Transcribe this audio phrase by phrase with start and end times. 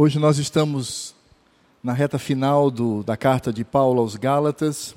[0.00, 1.12] Hoje nós estamos
[1.82, 4.94] na reta final do, da carta de Paulo aos Gálatas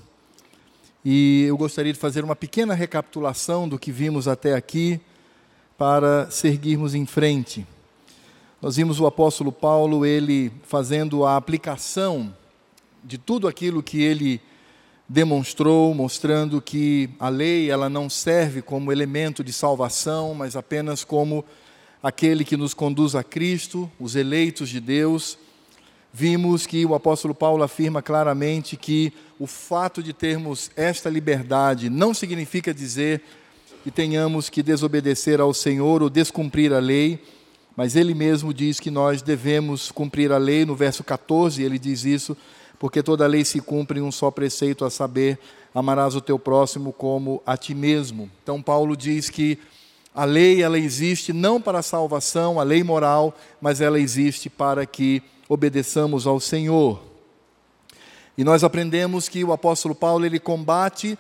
[1.04, 5.02] e eu gostaria de fazer uma pequena recapitulação do que vimos até aqui
[5.76, 7.66] para seguirmos em frente.
[8.62, 12.32] Nós vimos o apóstolo Paulo, ele fazendo a aplicação
[13.04, 14.40] de tudo aquilo que ele
[15.10, 21.44] demonstrou, mostrando que a lei ela não serve como elemento de salvação, mas apenas como
[22.02, 25.38] aquele que nos conduz a Cristo, os eleitos de Deus.
[26.14, 32.14] Vimos que o apóstolo Paulo afirma claramente que o fato de termos esta liberdade não
[32.14, 33.22] significa dizer
[33.84, 37.24] que tenhamos que desobedecer ao Senhor ou descumprir a lei,
[37.76, 40.66] mas ele mesmo diz que nós devemos cumprir a lei.
[40.66, 42.36] No verso 14, ele diz isso,
[42.78, 45.40] porque toda lei se cumpre em um só preceito, a saber,
[45.74, 48.30] amarás o teu próximo como a ti mesmo.
[48.44, 49.58] Então, Paulo diz que
[50.14, 54.86] a lei ela existe não para a salvação, a lei moral, mas ela existe para
[54.86, 57.02] que obedeçamos ao Senhor.
[58.38, 61.18] E nós aprendemos que o apóstolo Paulo ele combate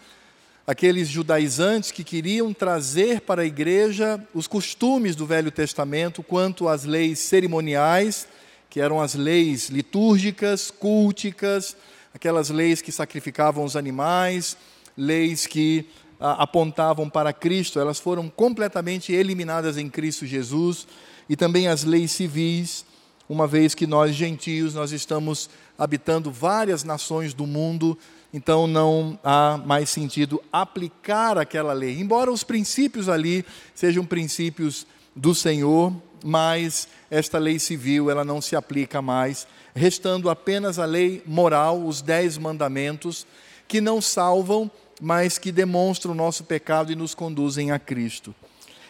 [0.66, 6.86] aqueles judaizantes que queriam trazer para a igreja os costumes do Velho Testamento quanto às
[6.86, 8.28] leis cerimoniais,
[8.70, 11.76] que eram as leis litúrgicas, culticas,
[12.14, 14.56] aquelas leis que sacrificavam os animais,
[14.98, 15.86] leis que
[16.22, 20.88] apontavam para Cristo, elas foram completamente eliminadas em Cristo Jesus,
[21.28, 22.86] e também as leis civis,
[23.28, 27.98] uma vez que nós gentios nós estamos habitando várias nações do mundo,
[28.34, 32.00] então não há mais sentido aplicar aquela lei.
[32.00, 38.56] Embora os princípios ali sejam princípios do Senhor, mas esta lei civil ela não se
[38.56, 43.26] aplica mais, restando apenas a lei moral, os dez mandamentos,
[43.68, 44.70] que não salvam,
[45.02, 48.36] mas que demonstram o nosso pecado e nos conduzem a Cristo.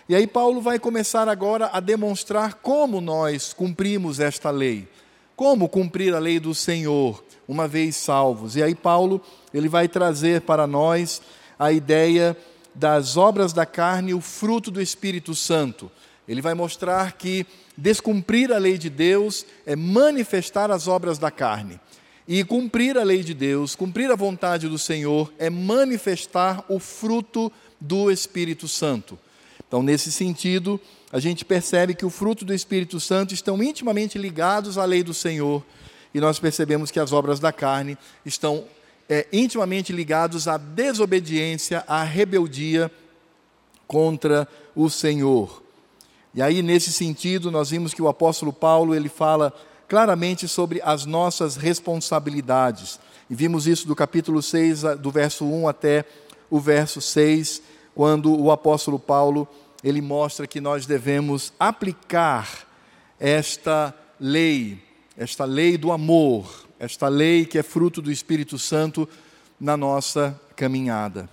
[0.09, 4.89] E aí Paulo vai começar agora a demonstrar como nós cumprimos esta lei.
[5.37, 8.57] Como cumprir a lei do Senhor, uma vez salvos.
[8.57, 9.21] E aí Paulo,
[9.53, 11.21] ele vai trazer para nós
[11.57, 12.35] a ideia
[12.75, 15.89] das obras da carne e o fruto do Espírito Santo.
[16.27, 17.45] Ele vai mostrar que
[17.77, 21.79] descumprir a lei de Deus é manifestar as obras da carne.
[22.33, 27.51] E cumprir a lei de Deus, cumprir a vontade do Senhor, é manifestar o fruto
[27.77, 29.19] do Espírito Santo.
[29.67, 30.79] Então, nesse sentido,
[31.11, 35.13] a gente percebe que o fruto do Espírito Santo estão intimamente ligados à lei do
[35.13, 35.61] Senhor,
[36.13, 38.63] e nós percebemos que as obras da carne estão
[39.09, 42.89] é, intimamente ligados à desobediência, à rebeldia
[43.85, 45.61] contra o Senhor.
[46.33, 49.53] E aí, nesse sentido, nós vimos que o apóstolo Paulo ele fala
[49.91, 52.97] claramente sobre as nossas responsabilidades.
[53.29, 56.05] E vimos isso do capítulo 6, do verso 1 até
[56.49, 57.61] o verso 6,
[57.93, 59.45] quando o apóstolo Paulo
[59.83, 62.65] ele mostra que nós devemos aplicar
[63.19, 64.81] esta lei,
[65.17, 69.09] esta lei do amor, esta lei que é fruto do Espírito Santo
[69.59, 71.29] na nossa caminhada.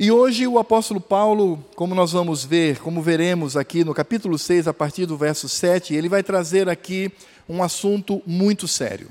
[0.00, 4.68] E hoje o apóstolo Paulo, como nós vamos ver, como veremos aqui no capítulo 6,
[4.68, 7.10] a partir do verso 7, ele vai trazer aqui
[7.48, 9.08] um assunto muito sério.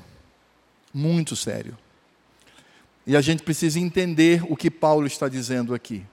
[0.94, 1.78] Muito sério.
[3.06, 6.06] E a gente precisa entender o que Paulo está dizendo aqui.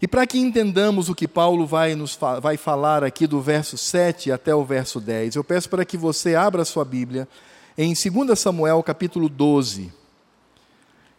[0.00, 4.32] E para que entendamos o que Paulo vai, nos vai falar aqui do verso 7
[4.32, 7.28] até o verso 10, eu peço para que você abra a sua Bíblia
[7.76, 9.92] em 2 Samuel capítulo 12.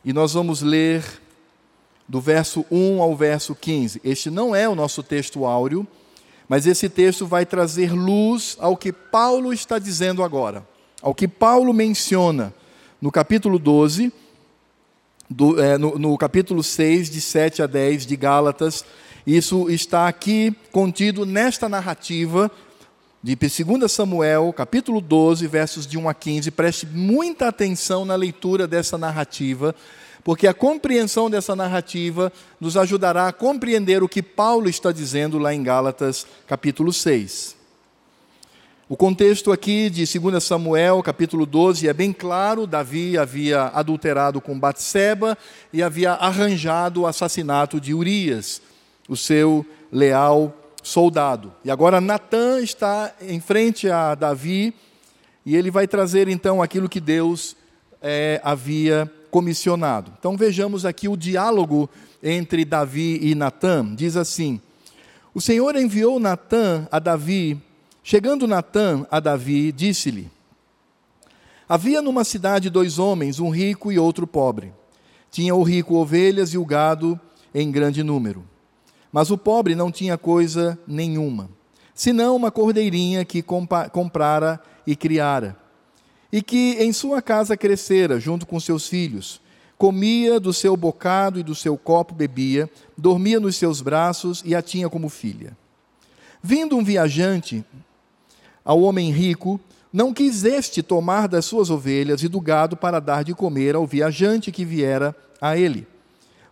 [0.04, 1.04] E nós vamos ler
[2.09, 4.02] do verso 1 ao verso 15.
[4.03, 5.88] Este não é o nosso texto áureo,
[6.47, 10.68] mas esse texto vai trazer luz ao que Paulo está dizendo agora,
[11.03, 12.52] ao que Paulo menciona
[13.00, 14.12] no capítulo 12
[15.30, 18.84] do, é, no, no capítulo 6, de 7 a 10 de Gálatas.
[19.28, 22.50] Isso está aqui contido nesta narrativa
[23.22, 26.50] de 2 Samuel, capítulo 12, versos de 1 a 15.
[26.50, 29.75] Preste muita atenção na leitura dessa narrativa,
[30.29, 32.31] porque a compreensão dessa narrativa
[32.62, 37.56] nos ajudará a compreender o que Paulo está dizendo lá em Gálatas, capítulo 6.
[38.88, 44.59] O contexto aqui de 2 Samuel, capítulo 12, é bem claro: Davi havia adulterado com
[44.59, 45.36] Batseba
[45.74, 48.62] e havia arranjado o assassinato de Urias,
[49.07, 51.51] o seu leal soldado.
[51.65, 54.75] E agora Natã está em frente a Davi
[55.44, 57.56] e ele vai trazer então aquilo que Deus
[58.00, 60.12] é, havia comissionado.
[60.20, 61.90] Então vejamos aqui o diálogo
[62.22, 63.86] entre Davi e Natã.
[63.96, 64.60] Diz assim:
[65.34, 67.62] O Senhor enviou Natã a Davi
[68.12, 70.31] Chegando Natã a Davi, disse-lhe:
[71.68, 74.74] Havia numa cidade dois homens, um rico e outro pobre.
[75.30, 77.20] Tinha o rico ovelhas e o gado
[77.54, 78.44] em grande número.
[79.12, 81.52] Mas o pobre não tinha coisa nenhuma,
[81.94, 85.56] senão uma cordeirinha que comprara e criara,
[86.31, 89.42] e que em sua casa crescera junto com seus filhos.
[89.78, 94.62] Comia do seu bocado e do seu copo bebia, dormia nos seus braços e a
[94.62, 95.58] tinha como filha.
[96.44, 97.64] Vindo um viajante
[98.64, 99.60] ao homem rico,
[99.92, 103.88] não quis este tomar das suas ovelhas e do gado para dar de comer ao
[103.88, 105.88] viajante que viera a ele.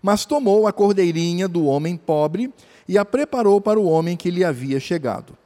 [0.02, 2.52] Mas tomou a cordeirinha do homem pobre
[2.88, 5.38] e a preparou para o homem que lhe havia chegado.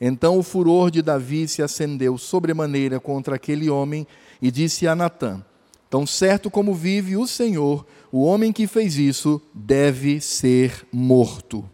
[0.00, 4.06] Então o furor de Davi se acendeu sobremaneira contra aquele homem
[4.40, 5.42] e disse a Natã:
[5.90, 11.64] Tão certo como vive o Senhor, o homem que fez isso deve ser morto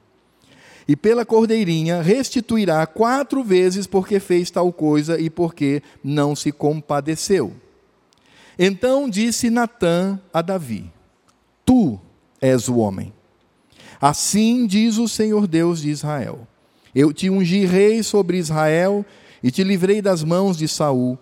[0.86, 7.52] e pela cordeirinha restituirá quatro vezes porque fez tal coisa e porque não se compadeceu.
[8.58, 10.90] Então disse Natã a Davi:
[11.64, 11.98] Tu
[12.40, 13.12] és o homem.
[14.00, 16.46] Assim diz o Senhor Deus de Israel:
[16.94, 19.04] Eu te ungi rei sobre Israel
[19.42, 21.18] e te livrei das mãos de Saul.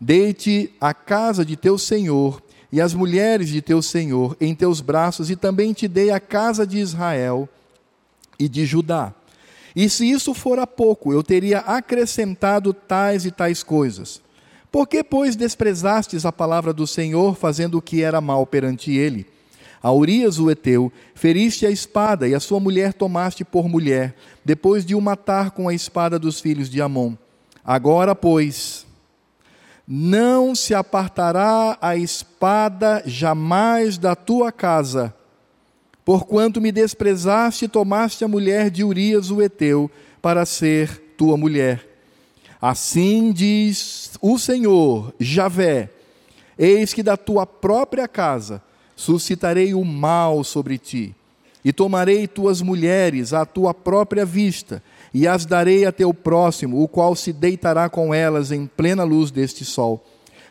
[0.00, 2.42] Dei-te a casa de teu senhor
[2.72, 6.66] e as mulheres de teu senhor em teus braços, e também te dei a casa
[6.66, 7.48] de Israel
[8.36, 9.14] e de Judá.
[9.76, 14.20] E se isso fora pouco, eu teria acrescentado tais e tais coisas.
[14.72, 19.24] Por que, pois, desprezastes a palavra do Senhor, fazendo o que era mal perante ele?
[19.84, 24.82] A Urias o Eteu, feriste a espada, e a sua mulher tomaste por mulher, depois
[24.82, 27.12] de o matar com a espada dos filhos de Amon.
[27.62, 28.86] Agora, pois,
[29.86, 35.14] não se apartará a espada jamais da tua casa,
[36.04, 39.90] Porquanto me desprezaste e tomaste a mulher de Urias o Eteu
[40.20, 41.88] para ser tua mulher.
[42.60, 45.90] Assim diz o Senhor, Javé:
[46.58, 48.62] Eis que da tua própria casa
[48.96, 51.14] suscitarei o mal sobre ti,
[51.64, 54.82] e tomarei tuas mulheres à tua própria vista,
[55.12, 59.30] e as darei a teu próximo, o qual se deitará com elas em plena luz
[59.30, 60.04] deste sol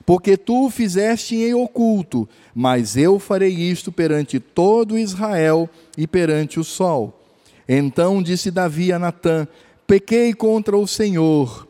[0.05, 6.59] porque tu o fizeste em oculto, mas eu farei isto perante todo Israel e perante
[6.59, 7.21] o sol.
[7.67, 9.47] Então disse Davi a Natã:
[9.87, 11.67] Pequei contra o Senhor.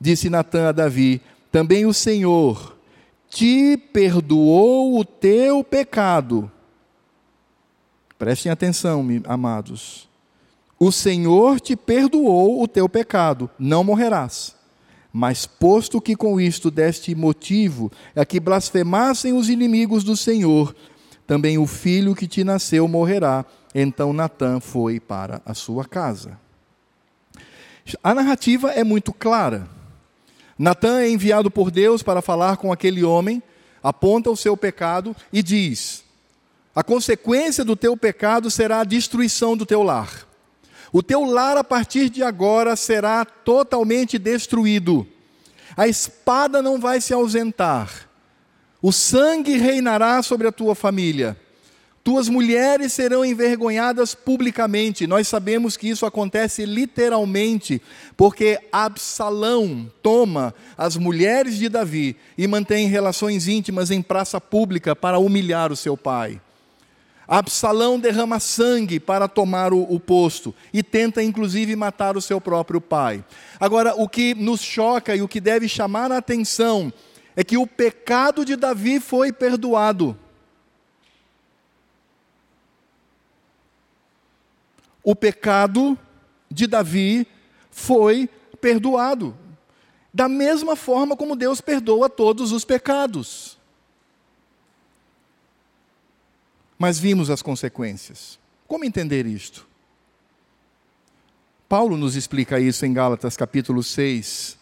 [0.00, 1.20] Disse Natã a Davi:
[1.50, 2.76] Também o Senhor
[3.32, 6.52] te perdoou o teu pecado.
[8.18, 10.06] Prestem atenção, amados.
[10.78, 14.54] O Senhor te perdoou o teu pecado, não morrerás.
[15.10, 20.76] Mas posto que com isto deste motivo a que blasfemassem os inimigos do Senhor,
[21.26, 23.46] também o filho que te nasceu morrerá.
[23.74, 26.38] Então Natã foi para a sua casa.
[28.04, 29.66] A narrativa é muito clara.
[30.62, 33.42] Natã é enviado por Deus para falar com aquele homem,
[33.82, 36.04] aponta o seu pecado e diz:
[36.72, 40.24] A consequência do teu pecado será a destruição do teu lar.
[40.92, 45.04] O teu lar a partir de agora será totalmente destruído.
[45.76, 48.08] A espada não vai se ausentar.
[48.80, 51.36] O sangue reinará sobre a tua família.
[52.04, 55.06] Tuas mulheres serão envergonhadas publicamente.
[55.06, 57.80] Nós sabemos que isso acontece literalmente,
[58.16, 65.20] porque Absalão toma as mulheres de Davi e mantém relações íntimas em praça pública para
[65.20, 66.40] humilhar o seu pai.
[67.28, 72.80] Absalão derrama sangue para tomar o, o, posto e tenta inclusive matar o seu próprio
[72.80, 73.24] pai.
[73.60, 76.92] Agora, o que nos choca e o que deve chamar a atenção
[77.36, 80.18] é que o pecado de Davi foi perdoado.
[85.02, 85.98] O pecado
[86.50, 87.26] de Davi
[87.70, 88.28] foi
[88.60, 89.36] perdoado.
[90.12, 93.58] Da mesma forma como Deus perdoa todos os pecados.
[96.82, 98.40] mas vimos as consequências.
[98.66, 99.68] Como entender isto?
[101.68, 104.58] Paulo nos explica isso em Gálatas capítulo 6,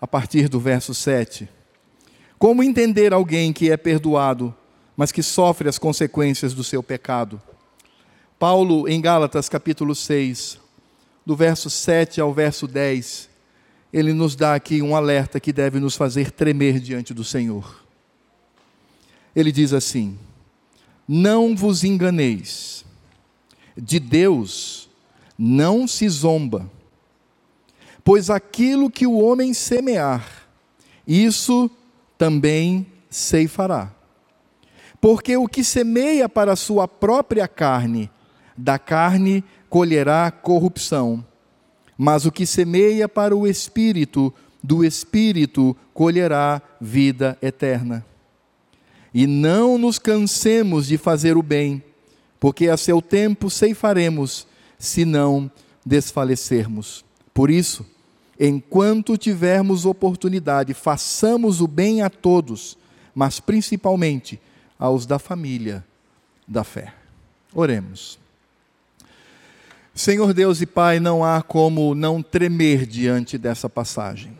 [0.00, 1.48] a partir do verso 7.
[2.38, 4.54] Como entender alguém que é perdoado,
[4.96, 7.42] mas que sofre as consequências do seu pecado?
[8.42, 10.58] Paulo, em Gálatas capítulo 6,
[11.24, 13.30] do verso 7 ao verso 10,
[13.92, 17.86] ele nos dá aqui um alerta que deve nos fazer tremer diante do Senhor.
[19.32, 20.18] Ele diz assim:
[21.06, 22.84] não vos enganeis,
[23.78, 24.90] de Deus
[25.38, 26.68] não se zomba,
[28.02, 30.48] pois aquilo que o homem semear,
[31.06, 31.70] isso
[32.18, 33.94] também ceifará.
[35.00, 38.10] Porque o que semeia para a sua própria carne,
[38.56, 41.24] da carne colherá corrupção,
[41.96, 44.32] mas o que semeia para o espírito,
[44.62, 48.04] do espírito colherá vida eterna.
[49.14, 51.82] E não nos cansemos de fazer o bem,
[52.40, 54.46] porque a seu tempo ceifaremos,
[54.78, 55.50] se não
[55.84, 57.04] desfalecermos.
[57.32, 57.86] Por isso,
[58.38, 62.76] enquanto tivermos oportunidade, façamos o bem a todos,
[63.14, 64.40] mas principalmente
[64.78, 65.84] aos da família
[66.48, 66.92] da fé.
[67.54, 68.21] Oremos.
[69.94, 74.36] Senhor Deus e Pai, não há como não tremer diante dessa passagem.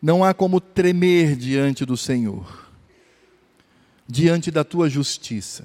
[0.00, 2.68] Não há como tremer diante do Senhor,
[4.06, 5.64] diante da tua justiça.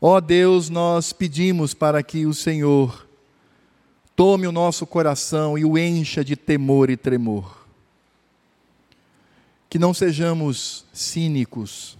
[0.00, 3.06] Ó Deus, nós pedimos para que o Senhor
[4.16, 7.66] tome o nosso coração e o encha de temor e tremor.
[9.68, 11.96] Que não sejamos cínicos,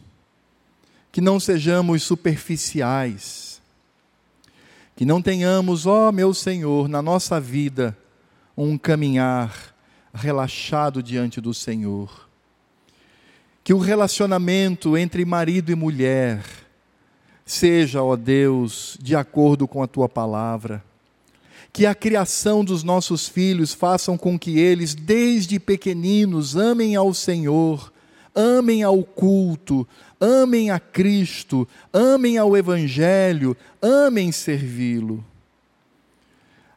[1.12, 3.53] que não sejamos superficiais,
[4.96, 7.96] que não tenhamos, ó meu Senhor, na nossa vida,
[8.56, 9.74] um caminhar
[10.12, 12.28] relaxado diante do Senhor.
[13.64, 16.44] Que o relacionamento entre marido e mulher
[17.44, 20.84] seja, ó Deus, de acordo com a tua palavra.
[21.72, 27.92] Que a criação dos nossos filhos façam com que eles, desde pequeninos, amem ao Senhor,
[28.34, 29.86] amem ao culto,
[30.20, 35.24] amem a Cristo, amem ao Evangelho, amem servi-lo.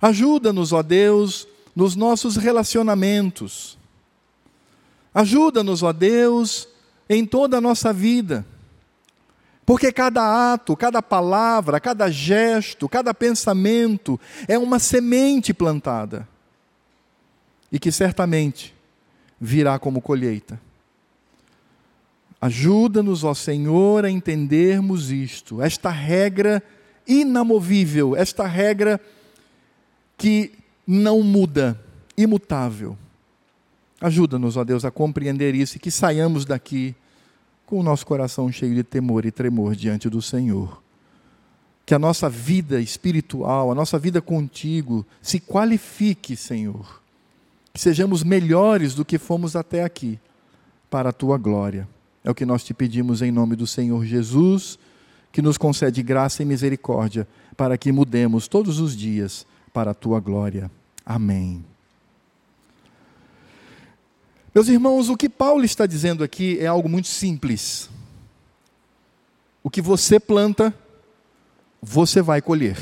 [0.01, 3.77] Ajuda-nos, ó Deus, nos nossos relacionamentos.
[5.13, 6.67] Ajuda-nos, ó Deus,
[7.09, 8.45] em toda a nossa vida.
[9.65, 16.27] Porque cada ato, cada palavra, cada gesto, cada pensamento é uma semente plantada
[17.69, 18.73] e que certamente
[19.41, 20.66] virá como colheita.
[22.39, 26.61] Ajuda-nos, ó Senhor, a entendermos isto, esta regra
[27.07, 29.01] inamovível, esta regra
[30.17, 30.51] que
[30.85, 31.79] não muda,
[32.15, 32.97] imutável.
[33.99, 36.95] Ajuda-nos, ó Deus, a compreender isso e que saiamos daqui
[37.65, 40.81] com o nosso coração cheio de temor e tremor diante do Senhor.
[41.85, 47.01] Que a nossa vida espiritual, a nossa vida contigo, se qualifique, Senhor.
[47.73, 50.19] Que sejamos melhores do que fomos até aqui,
[50.89, 51.87] para a tua glória.
[52.27, 54.77] É o que nós te pedimos em nome do Senhor Jesus,
[55.31, 60.19] que nos concede graça e misericórdia, para que mudemos todos os dias para a tua
[60.19, 60.69] glória.
[61.05, 61.63] Amém.
[64.53, 67.89] Meus irmãos, o que Paulo está dizendo aqui é algo muito simples.
[69.63, 70.75] O que você planta,
[71.81, 72.77] você vai colher.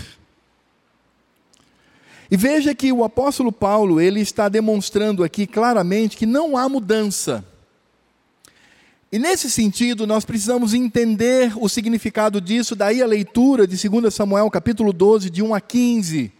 [2.31, 7.45] E veja que o apóstolo Paulo, ele está demonstrando aqui claramente que não há mudança.
[9.15, 14.51] E nesse sentido, nós precisamos entender o significado disso, daí a leitura de 2 Samuel,
[14.51, 16.33] capítulo 12, de 1 a 15.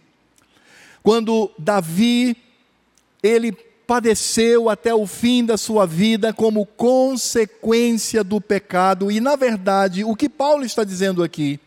[1.02, 2.36] Quando Davi,
[3.22, 3.52] ele
[3.86, 10.14] padeceu até o fim da sua vida como consequência do pecado, e na verdade, o
[10.14, 11.58] que Paulo está dizendo aqui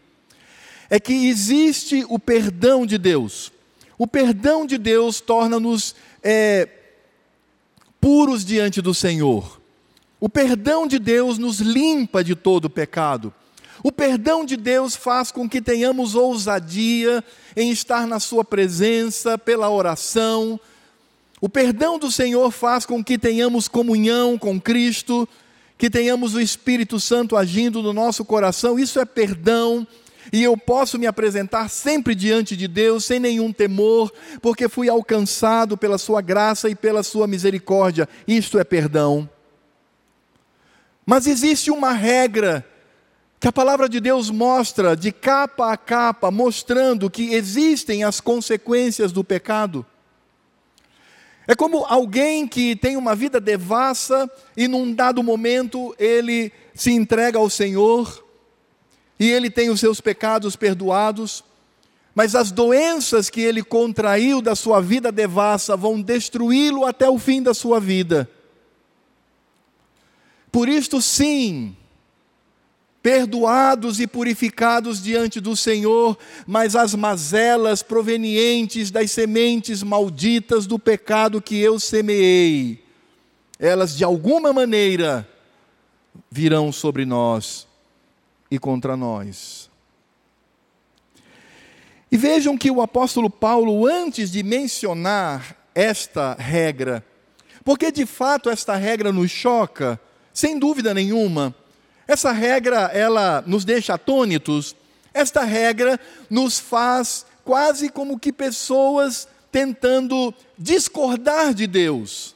[0.91, 3.51] é que existe o perdão de Deus.
[3.97, 6.69] O perdão de Deus torna-nos é,
[7.99, 9.58] puros diante do Senhor.
[10.19, 13.33] O perdão de Deus nos limpa de todo pecado.
[13.81, 17.23] O perdão de Deus faz com que tenhamos ousadia
[17.55, 20.59] em estar na Sua presença pela oração.
[21.39, 25.27] O perdão do Senhor faz com que tenhamos comunhão com Cristo,
[25.77, 28.77] que tenhamos o Espírito Santo agindo no nosso coração.
[28.77, 29.87] Isso é perdão.
[30.33, 34.11] E eu posso me apresentar sempre diante de Deus sem nenhum temor,
[34.41, 38.09] porque fui alcançado pela Sua graça e pela Sua misericórdia.
[38.27, 39.29] Isto é perdão.
[41.09, 42.63] Mas existe uma regra
[43.39, 49.11] que a palavra de Deus mostra de capa a capa, mostrando que existem as consequências
[49.11, 49.83] do pecado.
[51.47, 57.39] É como alguém que tem uma vida devassa e num dado momento ele se entrega
[57.39, 58.23] ao Senhor
[59.19, 61.43] e ele tem os seus pecados perdoados,
[62.13, 67.41] mas as doenças que ele contraiu da sua vida devassa vão destruí-lo até o fim
[67.41, 68.29] da sua vida.
[70.51, 71.75] Por isto, sim,
[73.01, 81.41] perdoados e purificados diante do Senhor, mas as mazelas provenientes das sementes malditas do pecado
[81.41, 82.83] que eu semeei,
[83.57, 85.27] elas de alguma maneira
[86.29, 87.67] virão sobre nós
[88.51, 89.69] e contra nós.
[92.11, 97.05] E vejam que o apóstolo Paulo, antes de mencionar esta regra,
[97.63, 99.99] porque de fato esta regra nos choca,
[100.33, 101.53] sem dúvida nenhuma,
[102.07, 104.75] essa regra ela nos deixa atônitos.
[105.13, 112.35] Esta regra nos faz quase como que pessoas tentando discordar de Deus.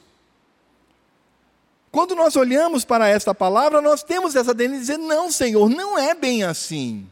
[1.90, 5.98] Quando nós olhamos para esta palavra, nós temos essa tendência de dizer: não, Senhor, não
[5.98, 7.06] é bem assim.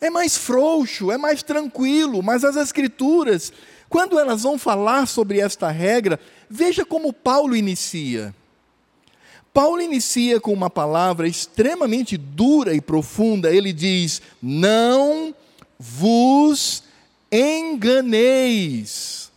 [0.00, 3.52] É mais frouxo, é mais tranquilo, mas as Escrituras
[3.88, 8.32] Quando elas vão falar sobre esta regra, veja como Paulo inicia.
[9.52, 13.52] Paulo inicia com uma palavra extremamente dura e profunda.
[13.52, 15.34] Ele diz: Não
[15.78, 16.84] vos
[17.32, 19.30] enganeis.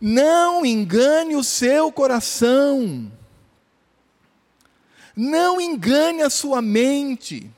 [0.00, 3.10] Não engane o seu coração.
[5.16, 7.50] Não engane a sua mente.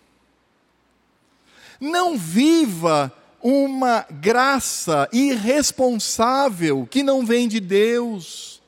[1.80, 3.12] Não viva
[3.42, 8.61] uma graça irresponsável que não vem de Deus.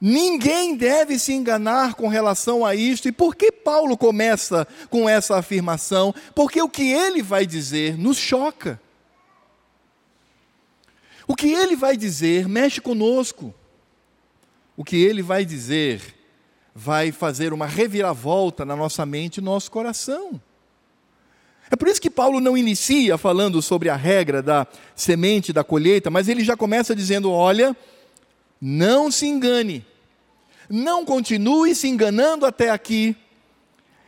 [0.00, 3.08] Ninguém deve se enganar com relação a isto.
[3.08, 6.14] E por que Paulo começa com essa afirmação?
[6.34, 8.80] Porque o que ele vai dizer nos choca.
[11.26, 13.52] O que ele vai dizer mexe conosco.
[14.76, 16.14] O que ele vai dizer
[16.74, 20.40] vai fazer uma reviravolta na nossa mente e no nosso coração.
[21.70, 26.08] É por isso que Paulo não inicia falando sobre a regra da semente, da colheita,
[26.08, 27.76] mas ele já começa dizendo: olha,
[28.60, 29.84] não se engane,
[30.68, 33.16] não continue se enganando até aqui.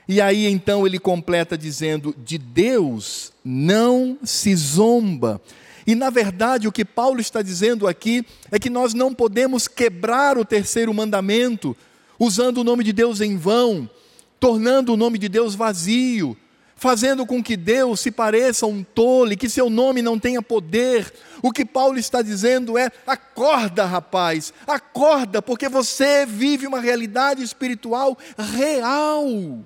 [0.09, 5.41] E aí então ele completa dizendo: de Deus não se zomba.
[5.87, 10.37] E na verdade o que Paulo está dizendo aqui é que nós não podemos quebrar
[10.37, 11.77] o terceiro mandamento
[12.19, 13.89] usando o nome de Deus em vão,
[14.39, 16.37] tornando o nome de Deus vazio,
[16.81, 21.13] fazendo com que Deus se pareça um tolo, que seu nome não tenha poder.
[21.43, 28.17] O que Paulo está dizendo é: acorda, rapaz, acorda, porque você vive uma realidade espiritual
[28.37, 29.59] real.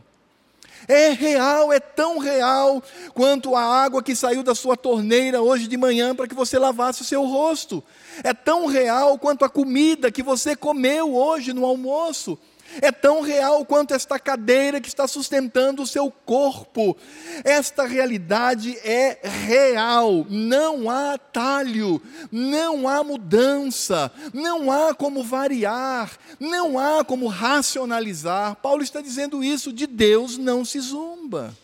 [0.87, 2.83] É real, é tão real
[3.15, 7.01] quanto a água que saiu da sua torneira hoje de manhã para que você lavasse
[7.01, 7.83] o seu rosto.
[8.23, 12.39] É tão real quanto a comida que você comeu hoje no almoço
[12.81, 16.97] é tão real quanto esta cadeira que está sustentando o seu corpo.
[17.45, 22.01] Esta realidade é real, não há atalho,
[22.31, 28.57] não há mudança, não há como variar, não há como racionalizar.
[28.57, 31.55] Paulo está dizendo isso, de Deus não se zomba.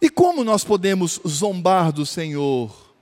[0.00, 2.92] E como nós podemos zombar do Senhor?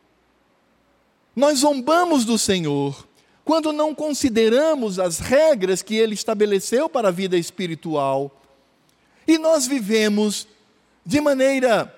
[1.34, 3.08] Nós zombamos do Senhor
[3.44, 8.30] quando não consideramos as regras que ele estabeleceu para a vida espiritual,
[9.26, 10.46] e nós vivemos
[11.04, 11.94] de maneira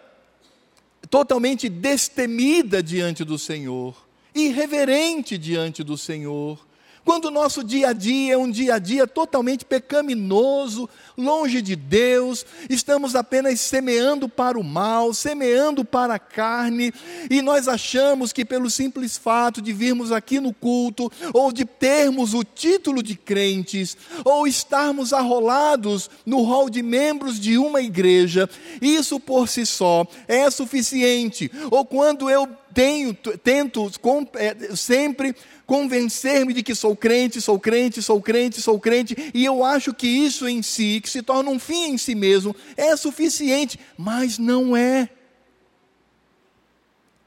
[1.11, 3.95] totalmente destemida diante do Senhor,
[4.35, 6.59] irreverente diante do Senhor,
[7.05, 11.75] quando o nosso dia a dia é um dia a dia totalmente pecaminoso, longe de
[11.75, 16.93] Deus, estamos apenas semeando para o mal, semeando para a carne,
[17.31, 22.35] e nós achamos que pelo simples fato de virmos aqui no culto, ou de termos
[22.35, 28.49] o título de crentes, ou estarmos arrolados no hall de membros de uma igreja,
[28.81, 31.51] isso por si só é suficiente.
[31.71, 33.91] Ou quando eu tenho, tento
[34.35, 35.35] é, sempre
[35.67, 40.07] convencer-me de que sou crente, sou crente, sou crente, sou crente, e eu acho que
[40.07, 44.77] isso em si, que se torna um fim em si mesmo, é suficiente, mas não
[44.77, 45.09] é.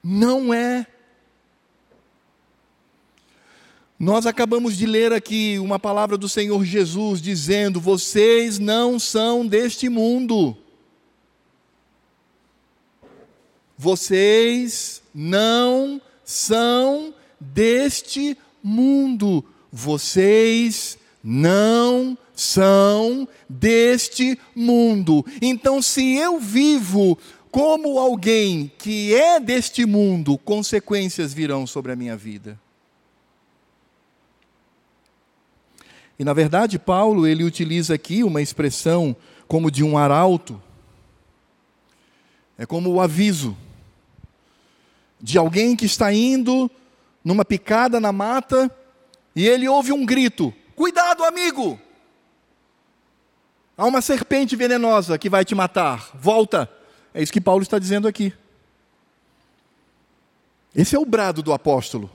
[0.04, 0.86] Não é.
[3.98, 9.88] Nós acabamos de ler aqui uma palavra do Senhor Jesus dizendo: Vocês não são deste
[9.88, 10.56] mundo.
[13.78, 19.46] Vocês não são deste mundo.
[19.72, 25.26] Vocês não são deste mundo.
[25.42, 27.18] Então, se eu vivo
[27.50, 32.60] como alguém que é deste mundo, consequências virão sobre a minha vida.
[36.20, 39.16] E na verdade, Paulo, ele utiliza aqui uma expressão
[39.48, 40.62] como de um arauto.
[42.58, 43.56] É como o aviso
[45.26, 46.70] de alguém que está indo
[47.24, 48.70] numa picada na mata
[49.36, 51.80] e ele ouve um grito: Cuidado, amigo!
[53.76, 56.12] Há uma serpente venenosa que vai te matar.
[56.14, 56.70] Volta.
[57.12, 58.32] É isso que Paulo está dizendo aqui.
[60.76, 62.12] Esse é o brado do apóstolo.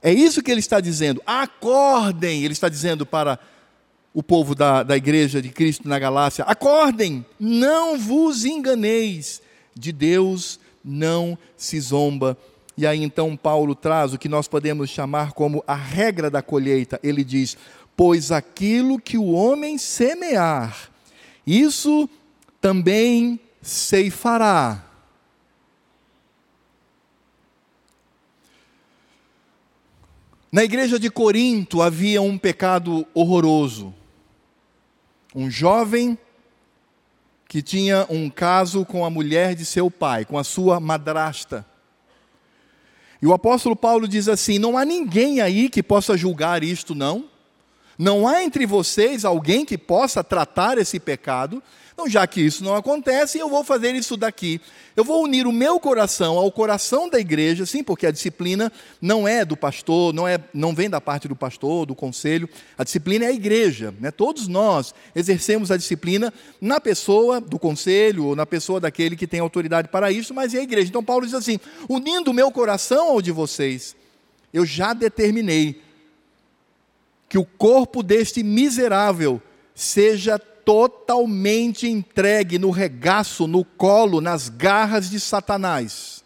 [0.00, 1.20] É isso que ele está dizendo.
[1.26, 3.40] Acordem, ele está dizendo para
[4.14, 9.42] o povo da, da igreja de Cristo na Galácia: acordem, não vos enganeis,
[9.74, 12.36] de Deus não se zomba.
[12.76, 16.98] E aí então Paulo traz o que nós podemos chamar como a regra da colheita.
[17.02, 17.56] Ele diz:
[17.96, 20.90] Pois aquilo que o homem semear,
[21.46, 22.08] isso
[22.60, 24.86] também ceifará.
[30.52, 33.94] Na igreja de Corinto havia um pecado horroroso.
[35.32, 36.18] Um jovem
[37.50, 41.66] que tinha um caso com a mulher de seu pai, com a sua madrasta.
[43.20, 47.24] E o apóstolo Paulo diz assim: não há ninguém aí que possa julgar isto, não.
[47.98, 51.60] Não há entre vocês alguém que possa tratar esse pecado.
[52.00, 54.58] Então, já que isso não acontece, eu vou fazer isso daqui.
[54.96, 59.28] Eu vou unir o meu coração ao coração da igreja, sim, porque a disciplina não
[59.28, 62.48] é do pastor, não, é, não vem da parte do pastor, do conselho.
[62.78, 63.92] A disciplina é a igreja.
[64.00, 64.10] Né?
[64.10, 69.40] Todos nós exercemos a disciplina na pessoa do conselho ou na pessoa daquele que tem
[69.40, 70.88] autoridade para isso, mas é a igreja.
[70.88, 73.94] Então, Paulo diz assim: unindo o meu coração ao de vocês,
[74.54, 75.82] eu já determinei
[77.28, 79.38] que o corpo deste miserável
[79.74, 86.24] seja totalmente entregue no regaço, no colo, nas garras de Satanás.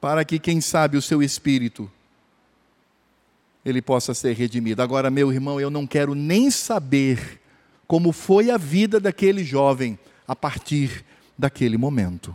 [0.00, 1.90] Para que, quem sabe, o seu espírito
[3.64, 4.82] ele possa ser redimido.
[4.82, 7.40] Agora, meu irmão, eu não quero nem saber
[7.86, 11.04] como foi a vida daquele jovem a partir
[11.36, 12.34] daquele momento.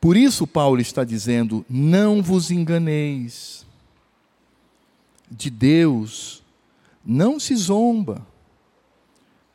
[0.00, 3.57] Por isso, Paulo está dizendo: não vos enganeis,
[5.30, 6.42] de Deus
[7.04, 8.26] não se zomba,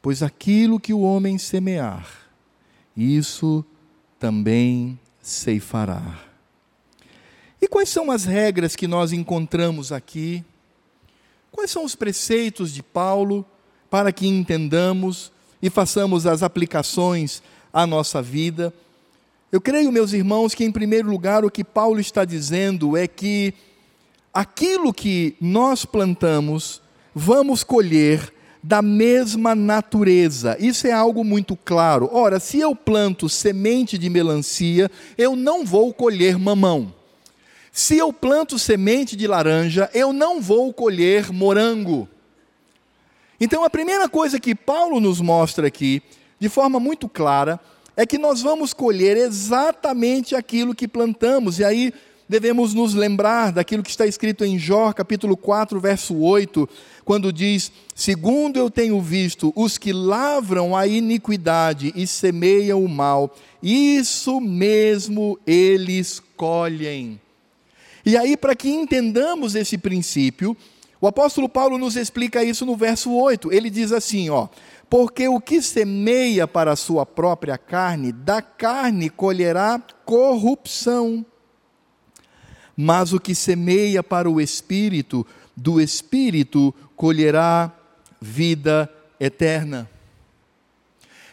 [0.01, 2.07] pois aquilo que o homem semear,
[2.95, 3.63] isso
[4.19, 6.19] também ceifará.
[7.61, 10.43] E quais são as regras que nós encontramos aqui?
[11.51, 13.45] Quais são os preceitos de Paulo
[13.89, 15.31] para que entendamos
[15.61, 18.73] e façamos as aplicações à nossa vida?
[19.51, 23.53] Eu creio, meus irmãos, que em primeiro lugar o que Paulo está dizendo é que
[24.33, 26.81] aquilo que nós plantamos,
[27.13, 30.55] vamos colher da mesma natureza.
[30.59, 32.09] Isso é algo muito claro.
[32.11, 36.93] Ora, se eu planto semente de melancia, eu não vou colher mamão.
[37.71, 42.07] Se eu planto semente de laranja, eu não vou colher morango.
[43.39, 46.01] Então, a primeira coisa que Paulo nos mostra aqui,
[46.39, 47.59] de forma muito clara,
[47.97, 51.59] é que nós vamos colher exatamente aquilo que plantamos.
[51.59, 51.93] E aí
[52.33, 56.67] devemos nos lembrar daquilo que está escrito em Jó, capítulo 4, verso 8,
[57.05, 63.35] quando diz: Segundo eu tenho visto, os que lavram a iniquidade e semeiam o mal,
[63.61, 67.21] isso mesmo eles colhem.
[68.03, 70.57] E aí, para que entendamos esse princípio,
[70.99, 73.53] o apóstolo Paulo nos explica isso no verso 8.
[73.53, 74.47] Ele diz assim, ó:
[74.89, 81.23] porque o que semeia para a sua própria carne, da carne colherá corrupção.
[82.75, 87.71] Mas o que semeia para o espírito, do espírito colherá
[88.19, 89.89] vida eterna.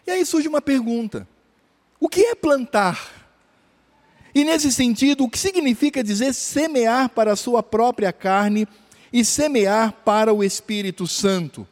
[0.06, 1.26] E aí surge uma pergunta:
[1.98, 3.20] o que é plantar?
[4.34, 8.66] E nesse sentido, o que significa dizer semear para a sua própria carne
[9.12, 11.66] e semear para o Espírito Santo?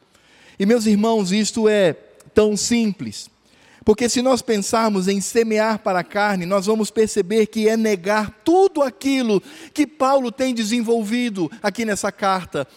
[0.59, 1.93] E meus irmãos, isto é
[2.33, 3.29] tão simples.
[3.89, 8.29] Porque se nós pensarmos em semear para a carne, nós vamos perceber que é negar
[8.45, 9.41] tudo aquilo
[9.73, 12.67] que Paulo tem desenvolvido aqui nessa carta.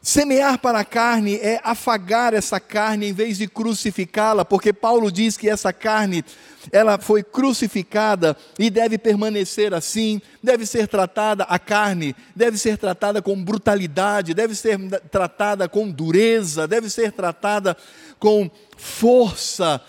[0.00, 5.36] Semear para a carne é afagar essa carne em vez de crucificá-la, porque Paulo diz
[5.36, 6.24] que essa carne,
[6.72, 13.22] ela foi crucificada e deve permanecer assim, deve ser tratada a carne, deve ser tratada
[13.22, 14.76] com brutalidade, deve ser
[15.12, 17.76] tratada com dureza, deve ser tratada
[18.18, 19.80] com força,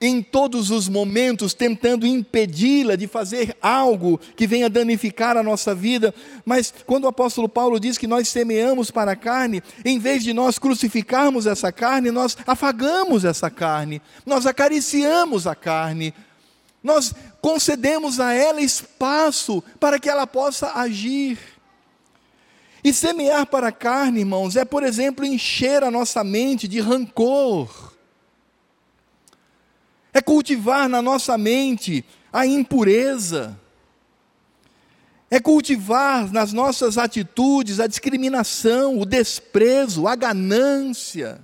[0.00, 6.14] em todos os momentos tentando impedi-la de fazer algo que venha danificar a nossa vida,
[6.44, 10.34] mas quando o apóstolo Paulo diz que nós semeamos para a carne, em vez de
[10.34, 16.12] nós crucificarmos essa carne, nós afagamos essa carne, nós acariciamos a carne,
[16.82, 21.38] nós concedemos a ela espaço para que ela possa agir.
[22.84, 27.95] E semear para a carne, irmãos, é, por exemplo, encher a nossa mente de rancor
[30.16, 32.02] é cultivar na nossa mente
[32.32, 33.60] a impureza,
[35.30, 41.38] é cultivar nas nossas atitudes a discriminação, o desprezo, a ganância.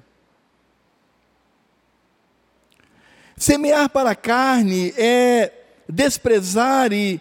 [3.37, 5.53] Semear para a carne é
[5.87, 7.21] desprezar e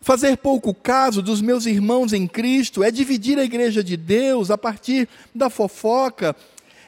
[0.00, 4.56] fazer pouco caso dos meus irmãos em Cristo, é dividir a igreja de Deus a
[4.56, 6.34] partir da fofoca,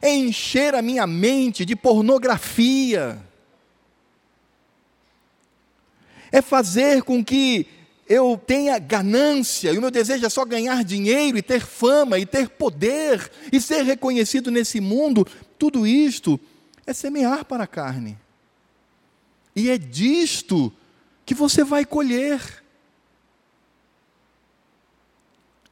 [0.01, 3.21] é encher a minha mente de pornografia
[6.35, 7.65] é fazer com que
[8.09, 12.27] eu tenha ganância, e o meu desejo é só ganhar dinheiro, e ter fama, e
[12.27, 15.25] ter poder, e ser reconhecido nesse mundo,
[15.57, 16.39] tudo isto
[16.85, 18.19] é semear para a carne.
[19.55, 20.73] E é disto
[21.25, 22.43] que você vai colher.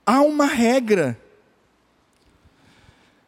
[0.06, 1.20] Há uma regra.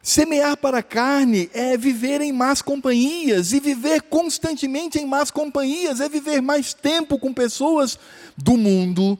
[0.07, 5.99] Semear para a carne é viver em más companhias, e viver constantemente em más companhias
[5.99, 7.99] é viver mais tempo com pessoas
[8.37, 9.19] do mundo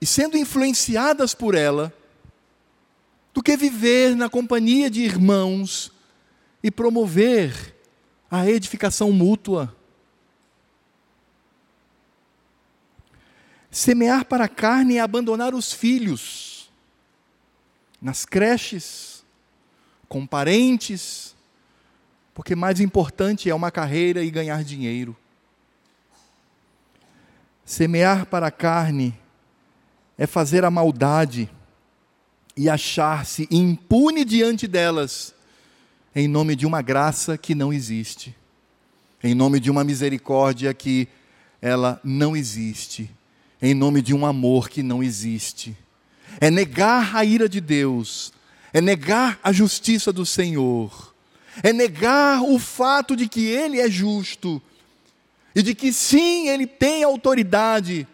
[0.00, 1.92] e sendo influenciadas por ela,
[3.34, 5.90] do que viver na companhia de irmãos
[6.62, 7.74] e promover
[8.30, 9.74] a edificação mútua.
[13.68, 16.70] Semear para a carne é abandonar os filhos
[18.00, 19.11] nas creches,
[20.12, 21.34] com parentes,
[22.34, 25.16] porque mais importante é uma carreira e ganhar dinheiro.
[27.64, 29.18] Semear para a carne
[30.18, 31.48] é fazer a maldade
[32.54, 35.34] e achar-se impune diante delas,
[36.14, 38.36] em nome de uma graça que não existe,
[39.24, 41.08] em nome de uma misericórdia que
[41.62, 43.10] ela não existe
[43.62, 45.76] em nome de um amor que não existe.
[46.40, 48.32] É negar a ira de Deus,
[48.72, 51.14] é negar a justiça do Senhor,
[51.62, 54.60] é negar o fato de que Ele é justo.
[55.54, 58.08] E de que sim, Ele tem autoridade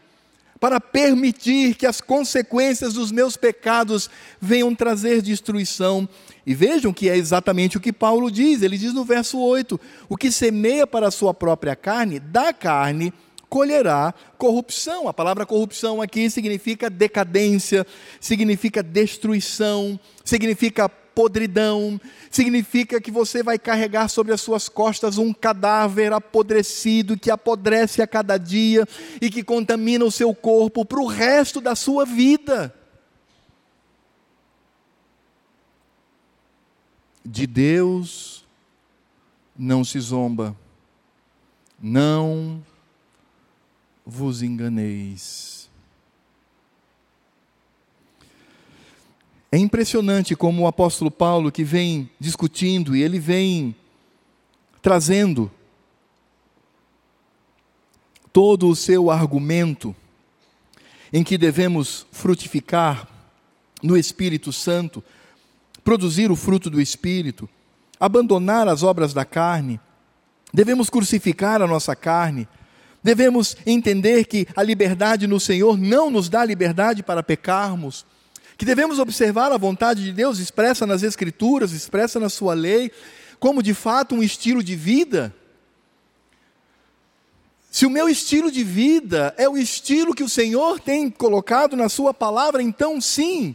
[0.59, 6.09] para permitir que as consequências dos meus pecados venham trazer destruição.
[6.45, 10.17] E vejam que é exatamente o que Paulo diz, ele diz no verso 8: o
[10.17, 13.13] que semeia para a sua própria carne, da carne
[13.49, 15.09] colherá corrupção.
[15.09, 17.87] A palavra corrupção aqui significa decadência,
[18.21, 26.13] significa destruição, significa podridão, significa que você vai carregar sobre as suas costas um cadáver
[26.13, 28.87] apodrecido que apodrece a cada dia
[29.21, 32.73] e que contamina o seu corpo para o resto da sua vida.
[37.25, 38.47] De Deus
[39.59, 40.57] não se zomba,
[41.83, 42.63] não
[44.11, 45.69] vos enganeis.
[49.53, 53.77] É impressionante como o apóstolo Paulo, que vem discutindo e ele vem
[54.81, 55.51] trazendo
[58.33, 59.95] todo o seu argumento
[61.13, 63.07] em que devemos frutificar
[63.83, 65.05] no Espírito Santo,
[65.85, 67.49] produzir o fruto do Espírito,
[68.01, 69.79] abandonar as obras da carne,
[70.53, 72.49] devemos crucificar a nossa carne,
[73.03, 78.05] Devemos entender que a liberdade no Senhor não nos dá liberdade para pecarmos,
[78.57, 82.91] que devemos observar a vontade de Deus expressa nas Escrituras, expressa na Sua lei,
[83.39, 85.33] como de fato um estilo de vida.
[87.71, 91.89] Se o meu estilo de vida é o estilo que o Senhor tem colocado na
[91.89, 93.55] Sua palavra, então sim,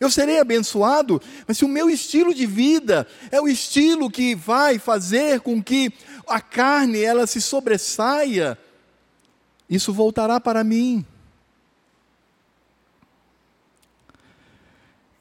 [0.00, 4.80] eu serei abençoado, mas se o meu estilo de vida é o estilo que vai
[4.80, 5.92] fazer com que
[6.26, 8.58] a carne ela se sobressaia,
[9.74, 11.02] isso voltará para mim.